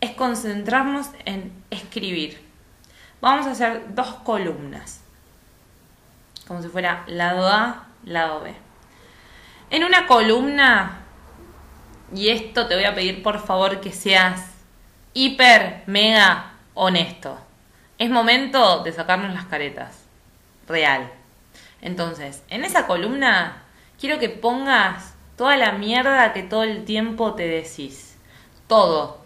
[0.00, 2.46] es concentrarnos en escribir.
[3.20, 5.00] Vamos a hacer dos columnas,
[6.46, 8.54] como si fuera lado A, lado B.
[9.70, 11.00] En una columna,
[12.14, 14.52] y esto te voy a pedir por favor que seas
[15.14, 17.38] hiper, mega honesto.
[17.98, 20.04] Es momento de sacarnos las caretas.
[20.68, 21.10] Real.
[21.80, 23.62] Entonces, en esa columna
[23.98, 28.16] quiero que pongas toda la mierda que todo el tiempo te decís.
[28.68, 29.17] Todo.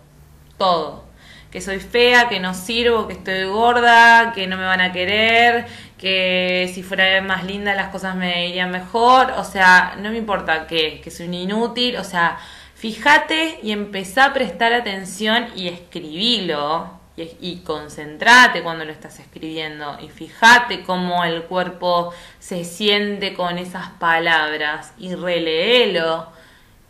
[0.63, 1.05] Todo.
[1.51, 5.67] Que soy fea, que no sirvo, que estoy gorda, que no me van a querer,
[5.99, 9.33] que si fuera más linda las cosas me irían mejor.
[9.37, 11.97] O sea, no me importa que, que soy un inútil.
[11.97, 12.39] O sea,
[12.83, 16.91] Fíjate y empezá a prestar atención y escribilo.
[17.17, 19.99] Y, y concentrate cuando lo estás escribiendo.
[20.01, 24.95] Y fíjate cómo el cuerpo se siente con esas palabras.
[24.99, 26.27] Y releelo.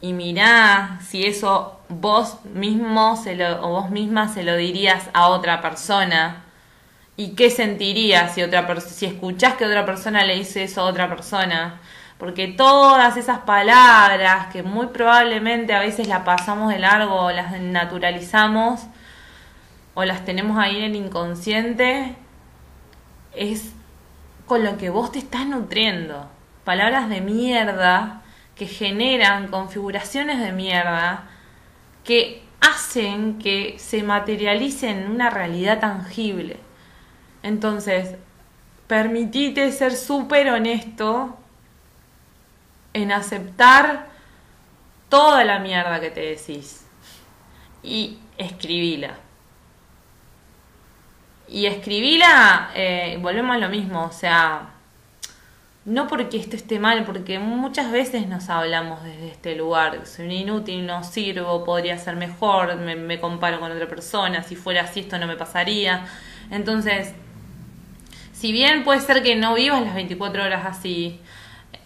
[0.03, 5.29] Y mirá si eso vos mismo se lo, o vos misma se lo dirías a
[5.29, 6.45] otra persona.
[7.17, 11.09] ¿Y qué sentirías si, otra si escuchás que otra persona le dice eso a otra
[11.09, 11.81] persona?
[12.23, 17.61] porque todas esas palabras que muy probablemente a veces las pasamos de largo o las
[17.61, 18.83] naturalizamos
[19.95, 22.15] o las tenemos ahí en el inconsciente,
[23.35, 23.73] es
[24.47, 26.31] con lo que vos te estás nutriendo.
[26.63, 28.22] Palabras de mierda
[28.55, 31.29] que generan configuraciones de mierda
[32.05, 36.59] que hacen que se materialicen en una realidad tangible.
[37.43, 38.17] Entonces,
[38.87, 41.37] permitite ser súper honesto
[42.93, 44.07] en aceptar
[45.09, 46.87] toda la mierda que te decís
[47.83, 49.15] y escribíla.
[51.49, 54.72] Y escribíla, eh, volvemos a lo mismo, o sea,
[55.85, 60.33] no porque esto esté mal, porque muchas veces nos hablamos desde este lugar, soy un
[60.33, 65.01] inútil, no sirvo, podría ser mejor, me, me comparo con otra persona, si fuera así
[65.01, 66.07] esto no me pasaría.
[66.51, 67.13] Entonces,
[68.33, 71.21] si bien puede ser que no vivas las 24 horas así,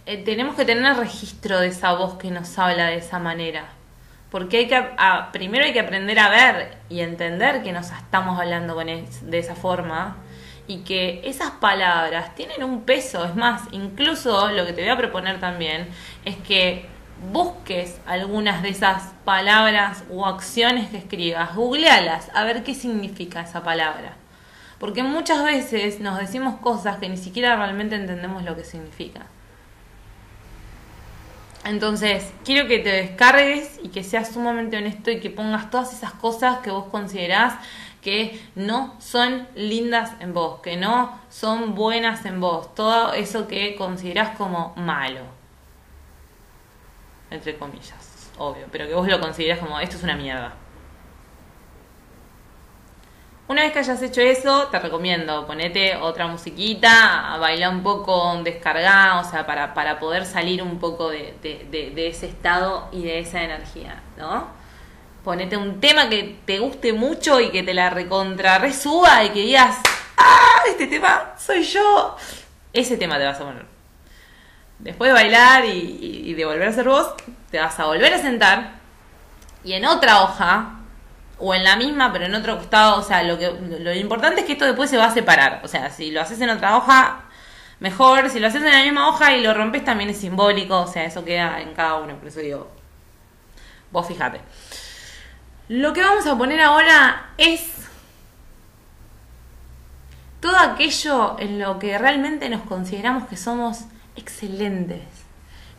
[0.04, 3.64] eh, tenemos que tener registro de esa voz que nos habla de esa manera.
[4.30, 4.84] Porque hay que,
[5.32, 9.54] primero hay que aprender a ver y entender que nos estamos hablando con de esa
[9.54, 10.16] forma
[10.68, 13.24] y que esas palabras tienen un peso.
[13.24, 15.88] Es más, incluso lo que te voy a proponer también
[16.24, 16.86] es que
[17.32, 23.62] busques algunas de esas palabras o acciones que escribas, googlealas a ver qué significa esa
[23.62, 24.16] palabra.
[24.78, 29.26] Porque muchas veces nos decimos cosas que ni siquiera realmente entendemos lo que significa.
[31.64, 36.12] Entonces, quiero que te descargues y que seas sumamente honesto y que pongas todas esas
[36.12, 37.54] cosas que vos considerás
[38.06, 43.74] que no son lindas en vos, que no son buenas en vos, todo eso que
[43.74, 45.22] considerás como malo.
[47.32, 50.54] Entre comillas, obvio, pero que vos lo considerás como esto es una mierda.
[53.48, 59.18] Una vez que hayas hecho eso, te recomiendo ponete otra musiquita, bailar un poco, descargar,
[59.18, 63.42] o sea, para, para poder salir un poco de, de, ese estado y de esa
[63.42, 64.46] energía, ¿no?
[65.26, 69.40] Ponete un tema que te guste mucho y que te la recontra resuba y que
[69.40, 69.78] digas,
[70.16, 70.62] ¡ah!
[70.68, 72.16] Este tema soy yo.
[72.72, 73.66] Ese tema te vas a poner.
[74.78, 77.12] Después de bailar y, y de volver a ser vos,
[77.50, 78.74] te vas a volver a sentar
[79.64, 80.76] y en otra hoja
[81.40, 84.46] o en la misma, pero en otro costado, o sea, lo que lo importante es
[84.46, 87.22] que esto después se va a separar, o sea, si lo haces en otra hoja,
[87.80, 90.86] mejor, si lo haces en la misma hoja y lo rompes también es simbólico, o
[90.86, 92.70] sea, eso queda en cada uno, por eso digo,
[93.90, 94.40] vos fíjate.
[95.68, 97.88] Lo que vamos a poner ahora es
[100.40, 105.02] todo aquello en lo que realmente nos consideramos que somos excelentes,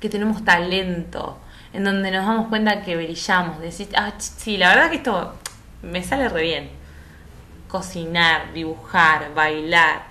[0.01, 1.38] que tenemos talento,
[1.71, 5.35] en donde nos damos cuenta que brillamos, decís, ah, sí, la verdad que esto
[5.81, 6.69] me sale re bien.
[7.69, 10.03] Cocinar, dibujar, bailar,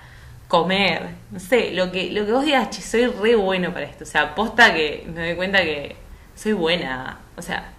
[0.48, 4.04] comer, no sé, lo que, lo que vos digas, soy re bueno para esto.
[4.04, 5.96] O sea, aposta que me doy cuenta que
[6.34, 7.18] soy buena.
[7.36, 7.72] O sea,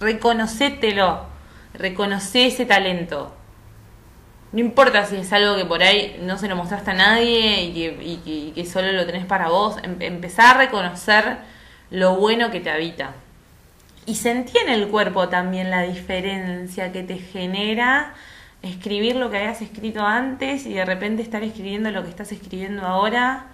[0.00, 1.26] reconocételo,
[1.74, 3.34] reconoce ese talento.
[4.52, 8.52] No importa si es algo que por ahí no se lo mostraste a nadie y
[8.54, 9.78] que, solo lo tenés para vos.
[9.82, 11.38] Em, empezar a reconocer
[11.90, 13.14] lo bueno que te habita.
[14.06, 18.14] Y sentí en el cuerpo también la diferencia que te genera
[18.62, 22.86] escribir lo que habías escrito antes y de repente estar escribiendo lo que estás escribiendo
[22.86, 23.46] ahora.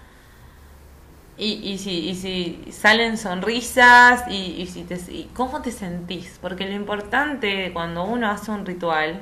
[1.41, 6.37] Y, y, si, y si salen sonrisas y, y si te, y cómo te sentís.
[6.39, 9.21] Porque lo importante cuando uno hace un ritual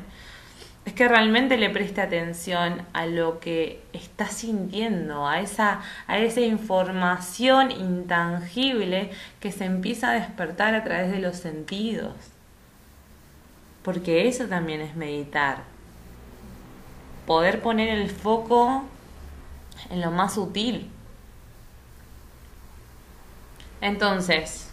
[0.83, 6.41] es que realmente le preste atención a lo que está sintiendo, a esa, a esa
[6.41, 12.15] información intangible que se empieza a despertar a través de los sentidos.
[13.83, 15.63] Porque eso también es meditar.
[17.25, 18.83] Poder poner el foco
[19.89, 20.89] en lo más sutil.
[23.81, 24.69] Entonces,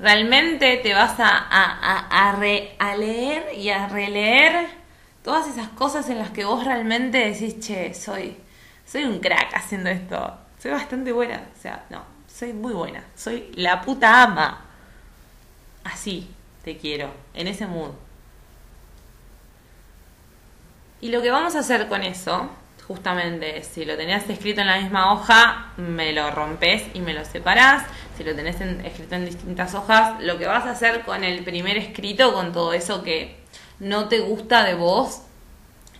[0.00, 2.30] realmente te vas a, a,
[2.78, 4.68] a, leer y a releer
[5.22, 8.36] todas esas cosas en las que vos realmente decís, che, soy,
[8.84, 13.50] soy un crack haciendo esto, soy bastante buena, o sea, no, soy muy buena, soy
[13.54, 14.60] la puta ama.
[15.84, 16.30] Así
[16.64, 17.90] te quiero, en ese mood.
[21.00, 22.50] Y lo que vamos a hacer con eso
[22.86, 27.24] justamente si lo tenías escrito en la misma hoja, me lo rompes y me lo
[27.24, 27.84] separás.
[28.16, 31.76] Si lo tenés escrito en distintas hojas, lo que vas a hacer con el primer
[31.76, 33.36] escrito, con todo eso que
[33.80, 35.22] no te gusta de vos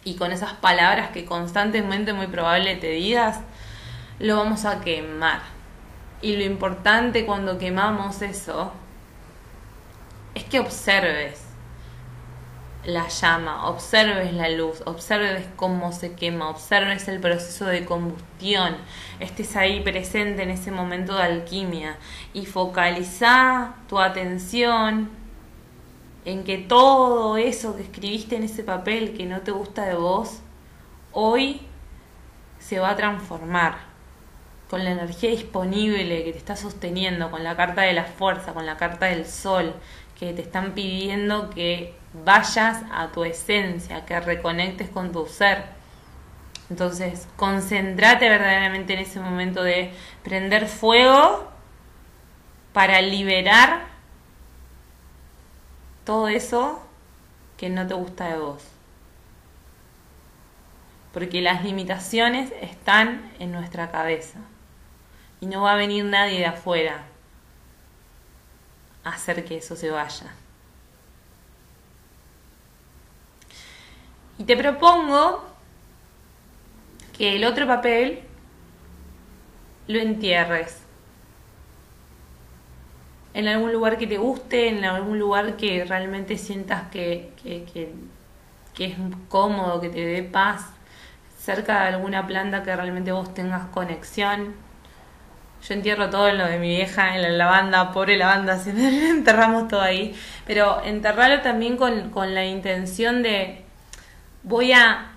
[0.05, 3.41] y con esas palabras que constantemente muy probable te digas,
[4.19, 5.41] lo vamos a quemar.
[6.23, 8.73] Y lo importante cuando quemamos eso
[10.35, 11.44] es que observes
[12.87, 18.77] la llama, observes la luz, observes cómo se quema, observes el proceso de combustión,
[19.21, 21.97] estés ahí presente en ese momento de alquimia
[22.33, 25.11] y focaliza tu atención
[26.25, 30.41] en que todo eso que escribiste en ese papel que no te gusta de vos,
[31.13, 31.61] hoy
[32.59, 33.95] se va a transformar
[34.69, 38.67] con la energía disponible que te está sosteniendo, con la carta de la fuerza, con
[38.67, 39.75] la carta del sol,
[40.19, 41.95] que te están pidiendo que
[42.25, 45.65] vayas a tu esencia, que reconectes con tu ser.
[46.71, 49.93] Entonces, concentrate verdaderamente en ese momento de
[50.23, 51.49] prender fuego
[52.73, 53.87] para liberar
[56.05, 56.83] todo eso
[57.57, 58.63] que no te gusta de vos.
[61.13, 64.39] Porque las limitaciones están en nuestra cabeza.
[65.41, 67.05] Y no va a venir nadie de afuera
[69.05, 70.35] hacer que eso se vaya.
[74.39, 75.45] Y te propongo
[77.17, 78.23] que el otro papel
[79.87, 80.85] lo entierres
[83.35, 87.93] en algún lugar que te guste, en algún lugar que realmente sientas que, que,
[88.79, 88.95] es
[89.29, 90.67] cómodo, que te dé paz,
[91.39, 94.55] cerca de alguna planta que realmente vos tengas conexión.
[95.67, 99.81] Yo entierro todo lo de mi vieja, en la lavanda, pobre lavanda, siempre enterramos todo
[99.81, 100.15] ahí.
[100.47, 103.65] Pero enterrarlo también con, con la intención de,
[104.43, 105.11] voy a,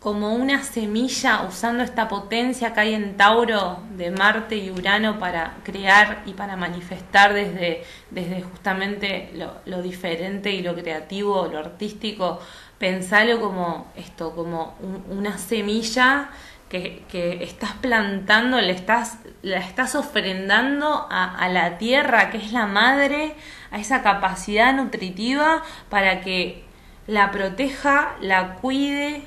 [0.00, 5.56] como una semilla usando esta potencia que hay en Tauro de Marte y Urano para
[5.64, 9.30] crear y para manifestar desde, desde justamente
[9.66, 12.40] lo, diferente y lo creativo, lo artístico,
[12.78, 14.76] pensalo como esto, como
[15.10, 16.30] una semilla
[16.68, 23.34] que, estás plantando, le estás, la estás ofrendando a la tierra, que es la madre,
[23.70, 26.64] a esa capacidad nutritiva para que
[27.06, 29.22] la proteja, la cuide,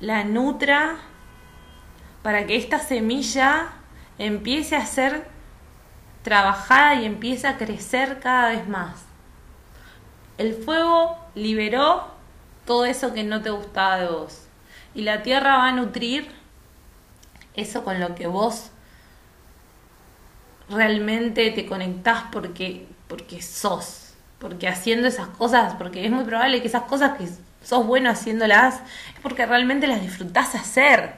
[0.00, 0.96] la nutra,
[2.22, 3.68] para que esta semilla
[4.18, 5.28] empiece a ser
[6.22, 9.04] trabajada y empiece a crecer cada vez más.
[10.36, 12.06] El fuego liberó
[12.64, 14.46] todo eso que no te gustaba de vos.
[14.94, 16.30] Y la tierra va a nutrir
[17.60, 18.70] eso con lo que vos
[20.68, 26.68] realmente te conectás porque, porque sos porque haciendo esas cosas, porque es muy probable que
[26.68, 27.28] esas cosas que
[27.64, 31.14] sos bueno haciéndolas, es porque realmente las disfrutás hacer.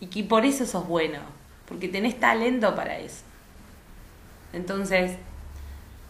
[0.00, 1.20] Y que por eso sos bueno,
[1.66, 3.22] porque tenés talento para eso.
[4.52, 5.16] Entonces,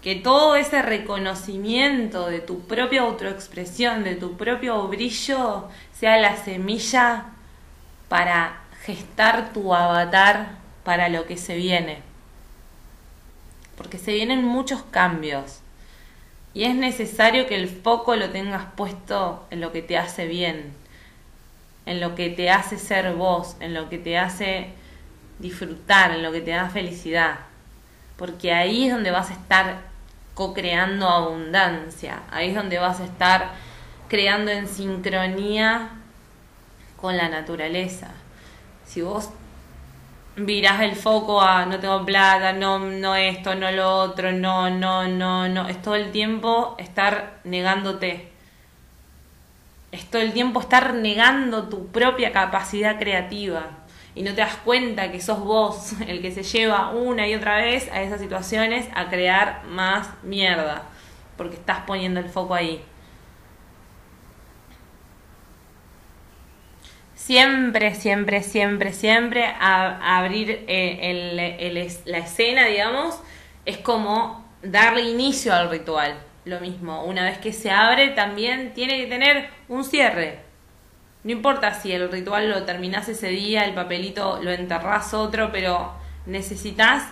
[0.02, 7.33] que todo ese reconocimiento de tu propia autoexpresión, de tu propio brillo, sea la semilla
[8.14, 10.50] para gestar tu avatar
[10.84, 11.98] para lo que se viene.
[13.76, 15.62] Porque se vienen muchos cambios.
[16.52, 20.72] Y es necesario que el foco lo tengas puesto en lo que te hace bien,
[21.86, 24.68] en lo que te hace ser vos, en lo que te hace
[25.40, 27.40] disfrutar, en lo que te da felicidad,
[28.16, 29.78] porque ahí es donde vas a estar
[30.34, 33.54] co-creando abundancia, ahí es donde vas a estar
[34.06, 35.90] creando en sincronía
[37.04, 38.08] con la naturaleza.
[38.86, 39.28] Si vos
[40.36, 45.06] virás el foco a no tengo plata, no, no esto, no lo otro, no, no,
[45.06, 45.68] no, no.
[45.68, 48.30] Es todo el tiempo estar negándote.
[49.92, 53.66] Es todo el tiempo estar negando tu propia capacidad creativa.
[54.14, 57.56] Y no te das cuenta que sos vos el que se lleva una y otra
[57.56, 60.84] vez a esas situaciones a crear más mierda.
[61.36, 62.82] Porque estás poniendo el foco ahí.
[67.26, 73.18] Siempre, siempre, siempre, siempre abrir eh, la escena, digamos,
[73.64, 76.18] es como darle inicio al ritual.
[76.44, 80.40] Lo mismo, una vez que se abre también tiene que tener un cierre.
[81.22, 85.94] No importa si el ritual lo terminás ese día, el papelito lo enterrás otro, pero
[86.26, 87.04] necesitas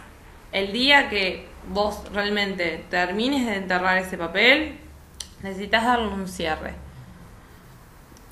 [0.53, 4.79] el día que vos realmente termines de enterrar ese papel,
[5.43, 6.82] necesitas darle un cierre.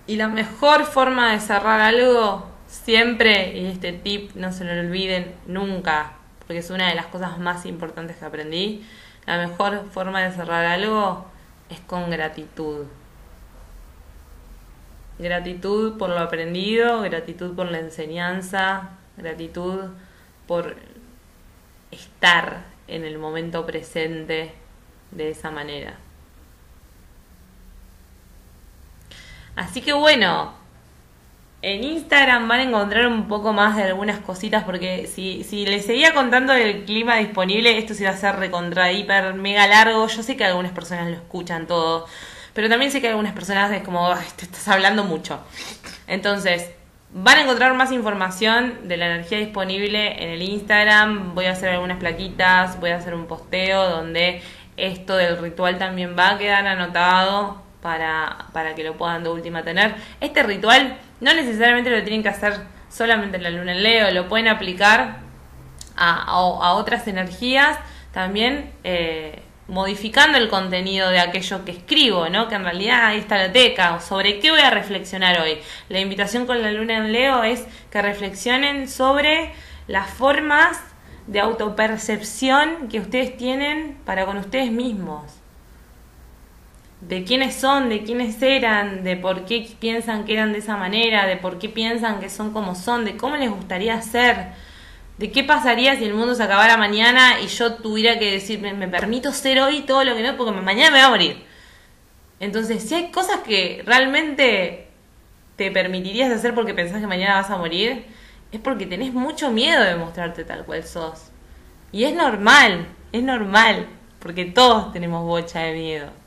[0.07, 5.34] Y la mejor forma de cerrar algo, siempre, y este tip no se lo olviden
[5.46, 8.84] nunca, porque es una de las cosas más importantes que aprendí,
[9.26, 11.26] la mejor forma de cerrar algo
[11.68, 12.86] es con gratitud.
[15.18, 19.90] Gratitud por lo aprendido, gratitud por la enseñanza, gratitud
[20.46, 20.76] por
[21.90, 24.53] estar en el momento presente
[25.11, 25.96] de esa manera.
[29.61, 30.54] Así que bueno,
[31.61, 36.14] en Instagram van a encontrar un poco más de algunas cositas porque si, les seguía
[36.14, 40.06] contando el clima disponible, esto se iba a hacer recontra hiper mega largo.
[40.06, 42.06] Yo sé que algunas personas lo escuchan todo,
[42.54, 45.40] pero también sé que algunas personas es como, te estás hablando mucho.
[46.06, 46.70] Entonces,
[47.12, 51.34] van a encontrar más información de la energía disponible en el Instagram.
[51.34, 54.40] Voy a hacer algunas plaquitas, voy a hacer un posteo donde
[54.78, 59.62] esto del ritual también va a quedar anotado para, para que lo puedan de última
[59.62, 59.94] tener.
[60.20, 62.54] Este ritual no necesariamente lo tienen que hacer
[62.88, 65.18] solamente en la luna en Leo, lo pueden aplicar
[65.96, 67.78] a, a, otras energías,
[68.12, 72.48] también eh, modificando el contenido de aquello que escribo, ¿no?
[72.48, 75.58] Que en realidad ahí está la teca, sobre qué voy a reflexionar hoy.
[75.88, 79.52] La invitación con la luna en Leo es que reflexionen sobre
[79.86, 80.80] las formas
[81.26, 85.39] de autopercepción que ustedes tienen para con ustedes mismos
[87.01, 91.26] de quiénes son, de quiénes eran, de por qué piensan que eran de esa manera,
[91.26, 94.48] de por qué piensan que son como son, de cómo les gustaría ser,
[95.18, 98.88] de qué pasaría si el mundo se acabara mañana y yo tuviera que decirme, me
[98.88, 101.44] permito ser hoy todo lo que no, porque mañana me voy a morir.
[102.38, 104.88] Entonces, si hay cosas que realmente
[105.57, 108.07] te permitirías hacer porque pensás que mañana vas a morir,
[108.53, 111.30] es porque tenés mucho miedo de mostrarte tal cual sos.
[111.92, 113.86] Y es normal, es normal,
[114.20, 116.19] porque todos tenemos bocha de miedo.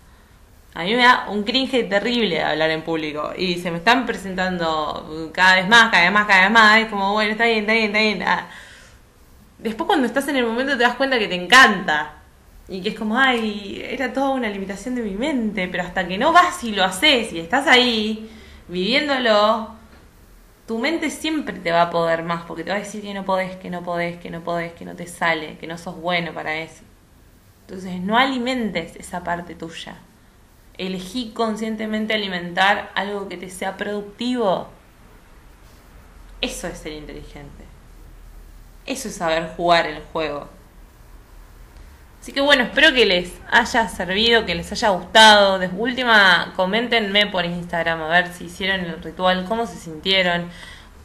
[0.76, 5.30] A mí me da un cringe terrible hablar en público y se me están presentando
[5.32, 6.80] cada vez más, cada vez más, cada vez más.
[6.80, 8.24] Es como, bueno, está bien, está bien, está bien.
[8.24, 8.49] Ah.
[9.59, 12.15] Después cuando estás en el momento te das cuenta que te encanta
[12.67, 16.17] y que es como, ay, era toda una limitación de mi mente, pero hasta que
[16.17, 18.30] no vas y lo haces y estás ahí
[18.67, 19.76] viviéndolo,
[20.65, 23.26] tu mente siempre te va a poder más porque te va a decir que no
[23.26, 26.34] podés, que no podés, que no podés, que no te sale, que no sos bueno
[26.34, 26.84] para eso.
[27.67, 29.97] Entonces no alimentes esa parte tuya.
[30.78, 34.69] Elegí conscientemente alimentar algo que te sea productivo.
[36.41, 37.63] Eso es ser inteligente.
[38.86, 40.49] Eso es saber jugar el juego.
[42.24, 45.59] Así que bueno, espero que les haya servido, que les haya gustado.
[45.59, 50.49] De última, coméntenme por Instagram a ver si hicieron el ritual, cómo se sintieron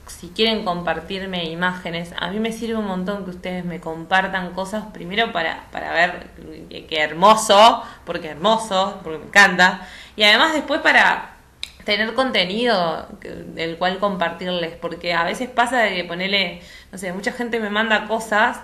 [0.08, 4.84] si quieren compartirme imágenes, a mí me sirve un montón que ustedes me compartan cosas,
[4.92, 6.30] primero para, para ver
[6.68, 9.86] qué hermoso, porque hermoso, porque me encanta,
[10.16, 11.36] y además después para
[11.84, 16.60] tener contenido del cual compartirles, porque a veces pasa de que ponerle,
[16.92, 18.58] no sé, mucha gente me manda cosas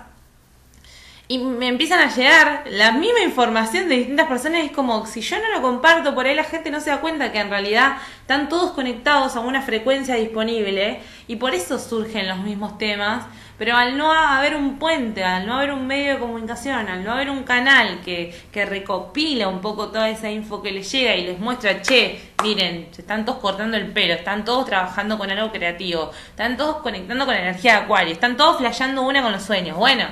[1.27, 4.63] y me empiezan a llegar la misma información de distintas personas.
[4.63, 7.31] Es como si yo no lo comparto, por ahí la gente no se da cuenta
[7.31, 12.37] que en realidad están todos conectados a una frecuencia disponible y por eso surgen los
[12.39, 13.25] mismos temas.
[13.57, 17.13] Pero al no haber un puente, al no haber un medio de comunicación, al no
[17.13, 21.25] haber un canal que, que recopila un poco toda esa info que les llega y
[21.25, 25.53] les muestra, che, miren, se están todos cortando el pelo, están todos trabajando con algo
[25.53, 29.43] creativo, están todos conectando con la energía de Acuario, están todos flasheando una con los
[29.43, 29.77] sueños.
[29.77, 30.05] Bueno,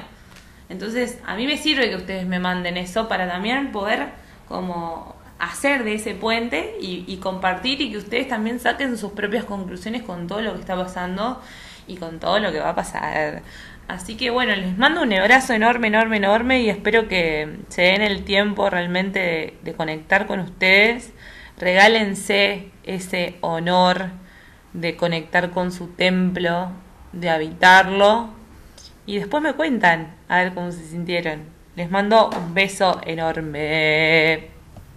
[0.74, 4.08] entonces, a mí me sirve que ustedes me manden eso para también poder
[4.48, 10.02] como hacer de ese puente y, compartir y que ustedes también saquen sus propias conclusiones
[10.02, 11.40] con todo lo que está pasando
[11.88, 13.44] y con todo lo que va a pasar.
[13.88, 18.02] Así que bueno, les mando un abrazo enorme, enorme, enorme y espero que se den
[18.02, 21.14] el tiempo realmente de, de conectar con ustedes.
[21.60, 24.08] Regálense ese honor
[24.74, 26.72] de conectar con su templo,
[27.12, 28.43] de habitarlo
[29.06, 31.42] y después me cuentan a ver cómo se sintieron.
[31.76, 34.53] Les mando un beso enorme.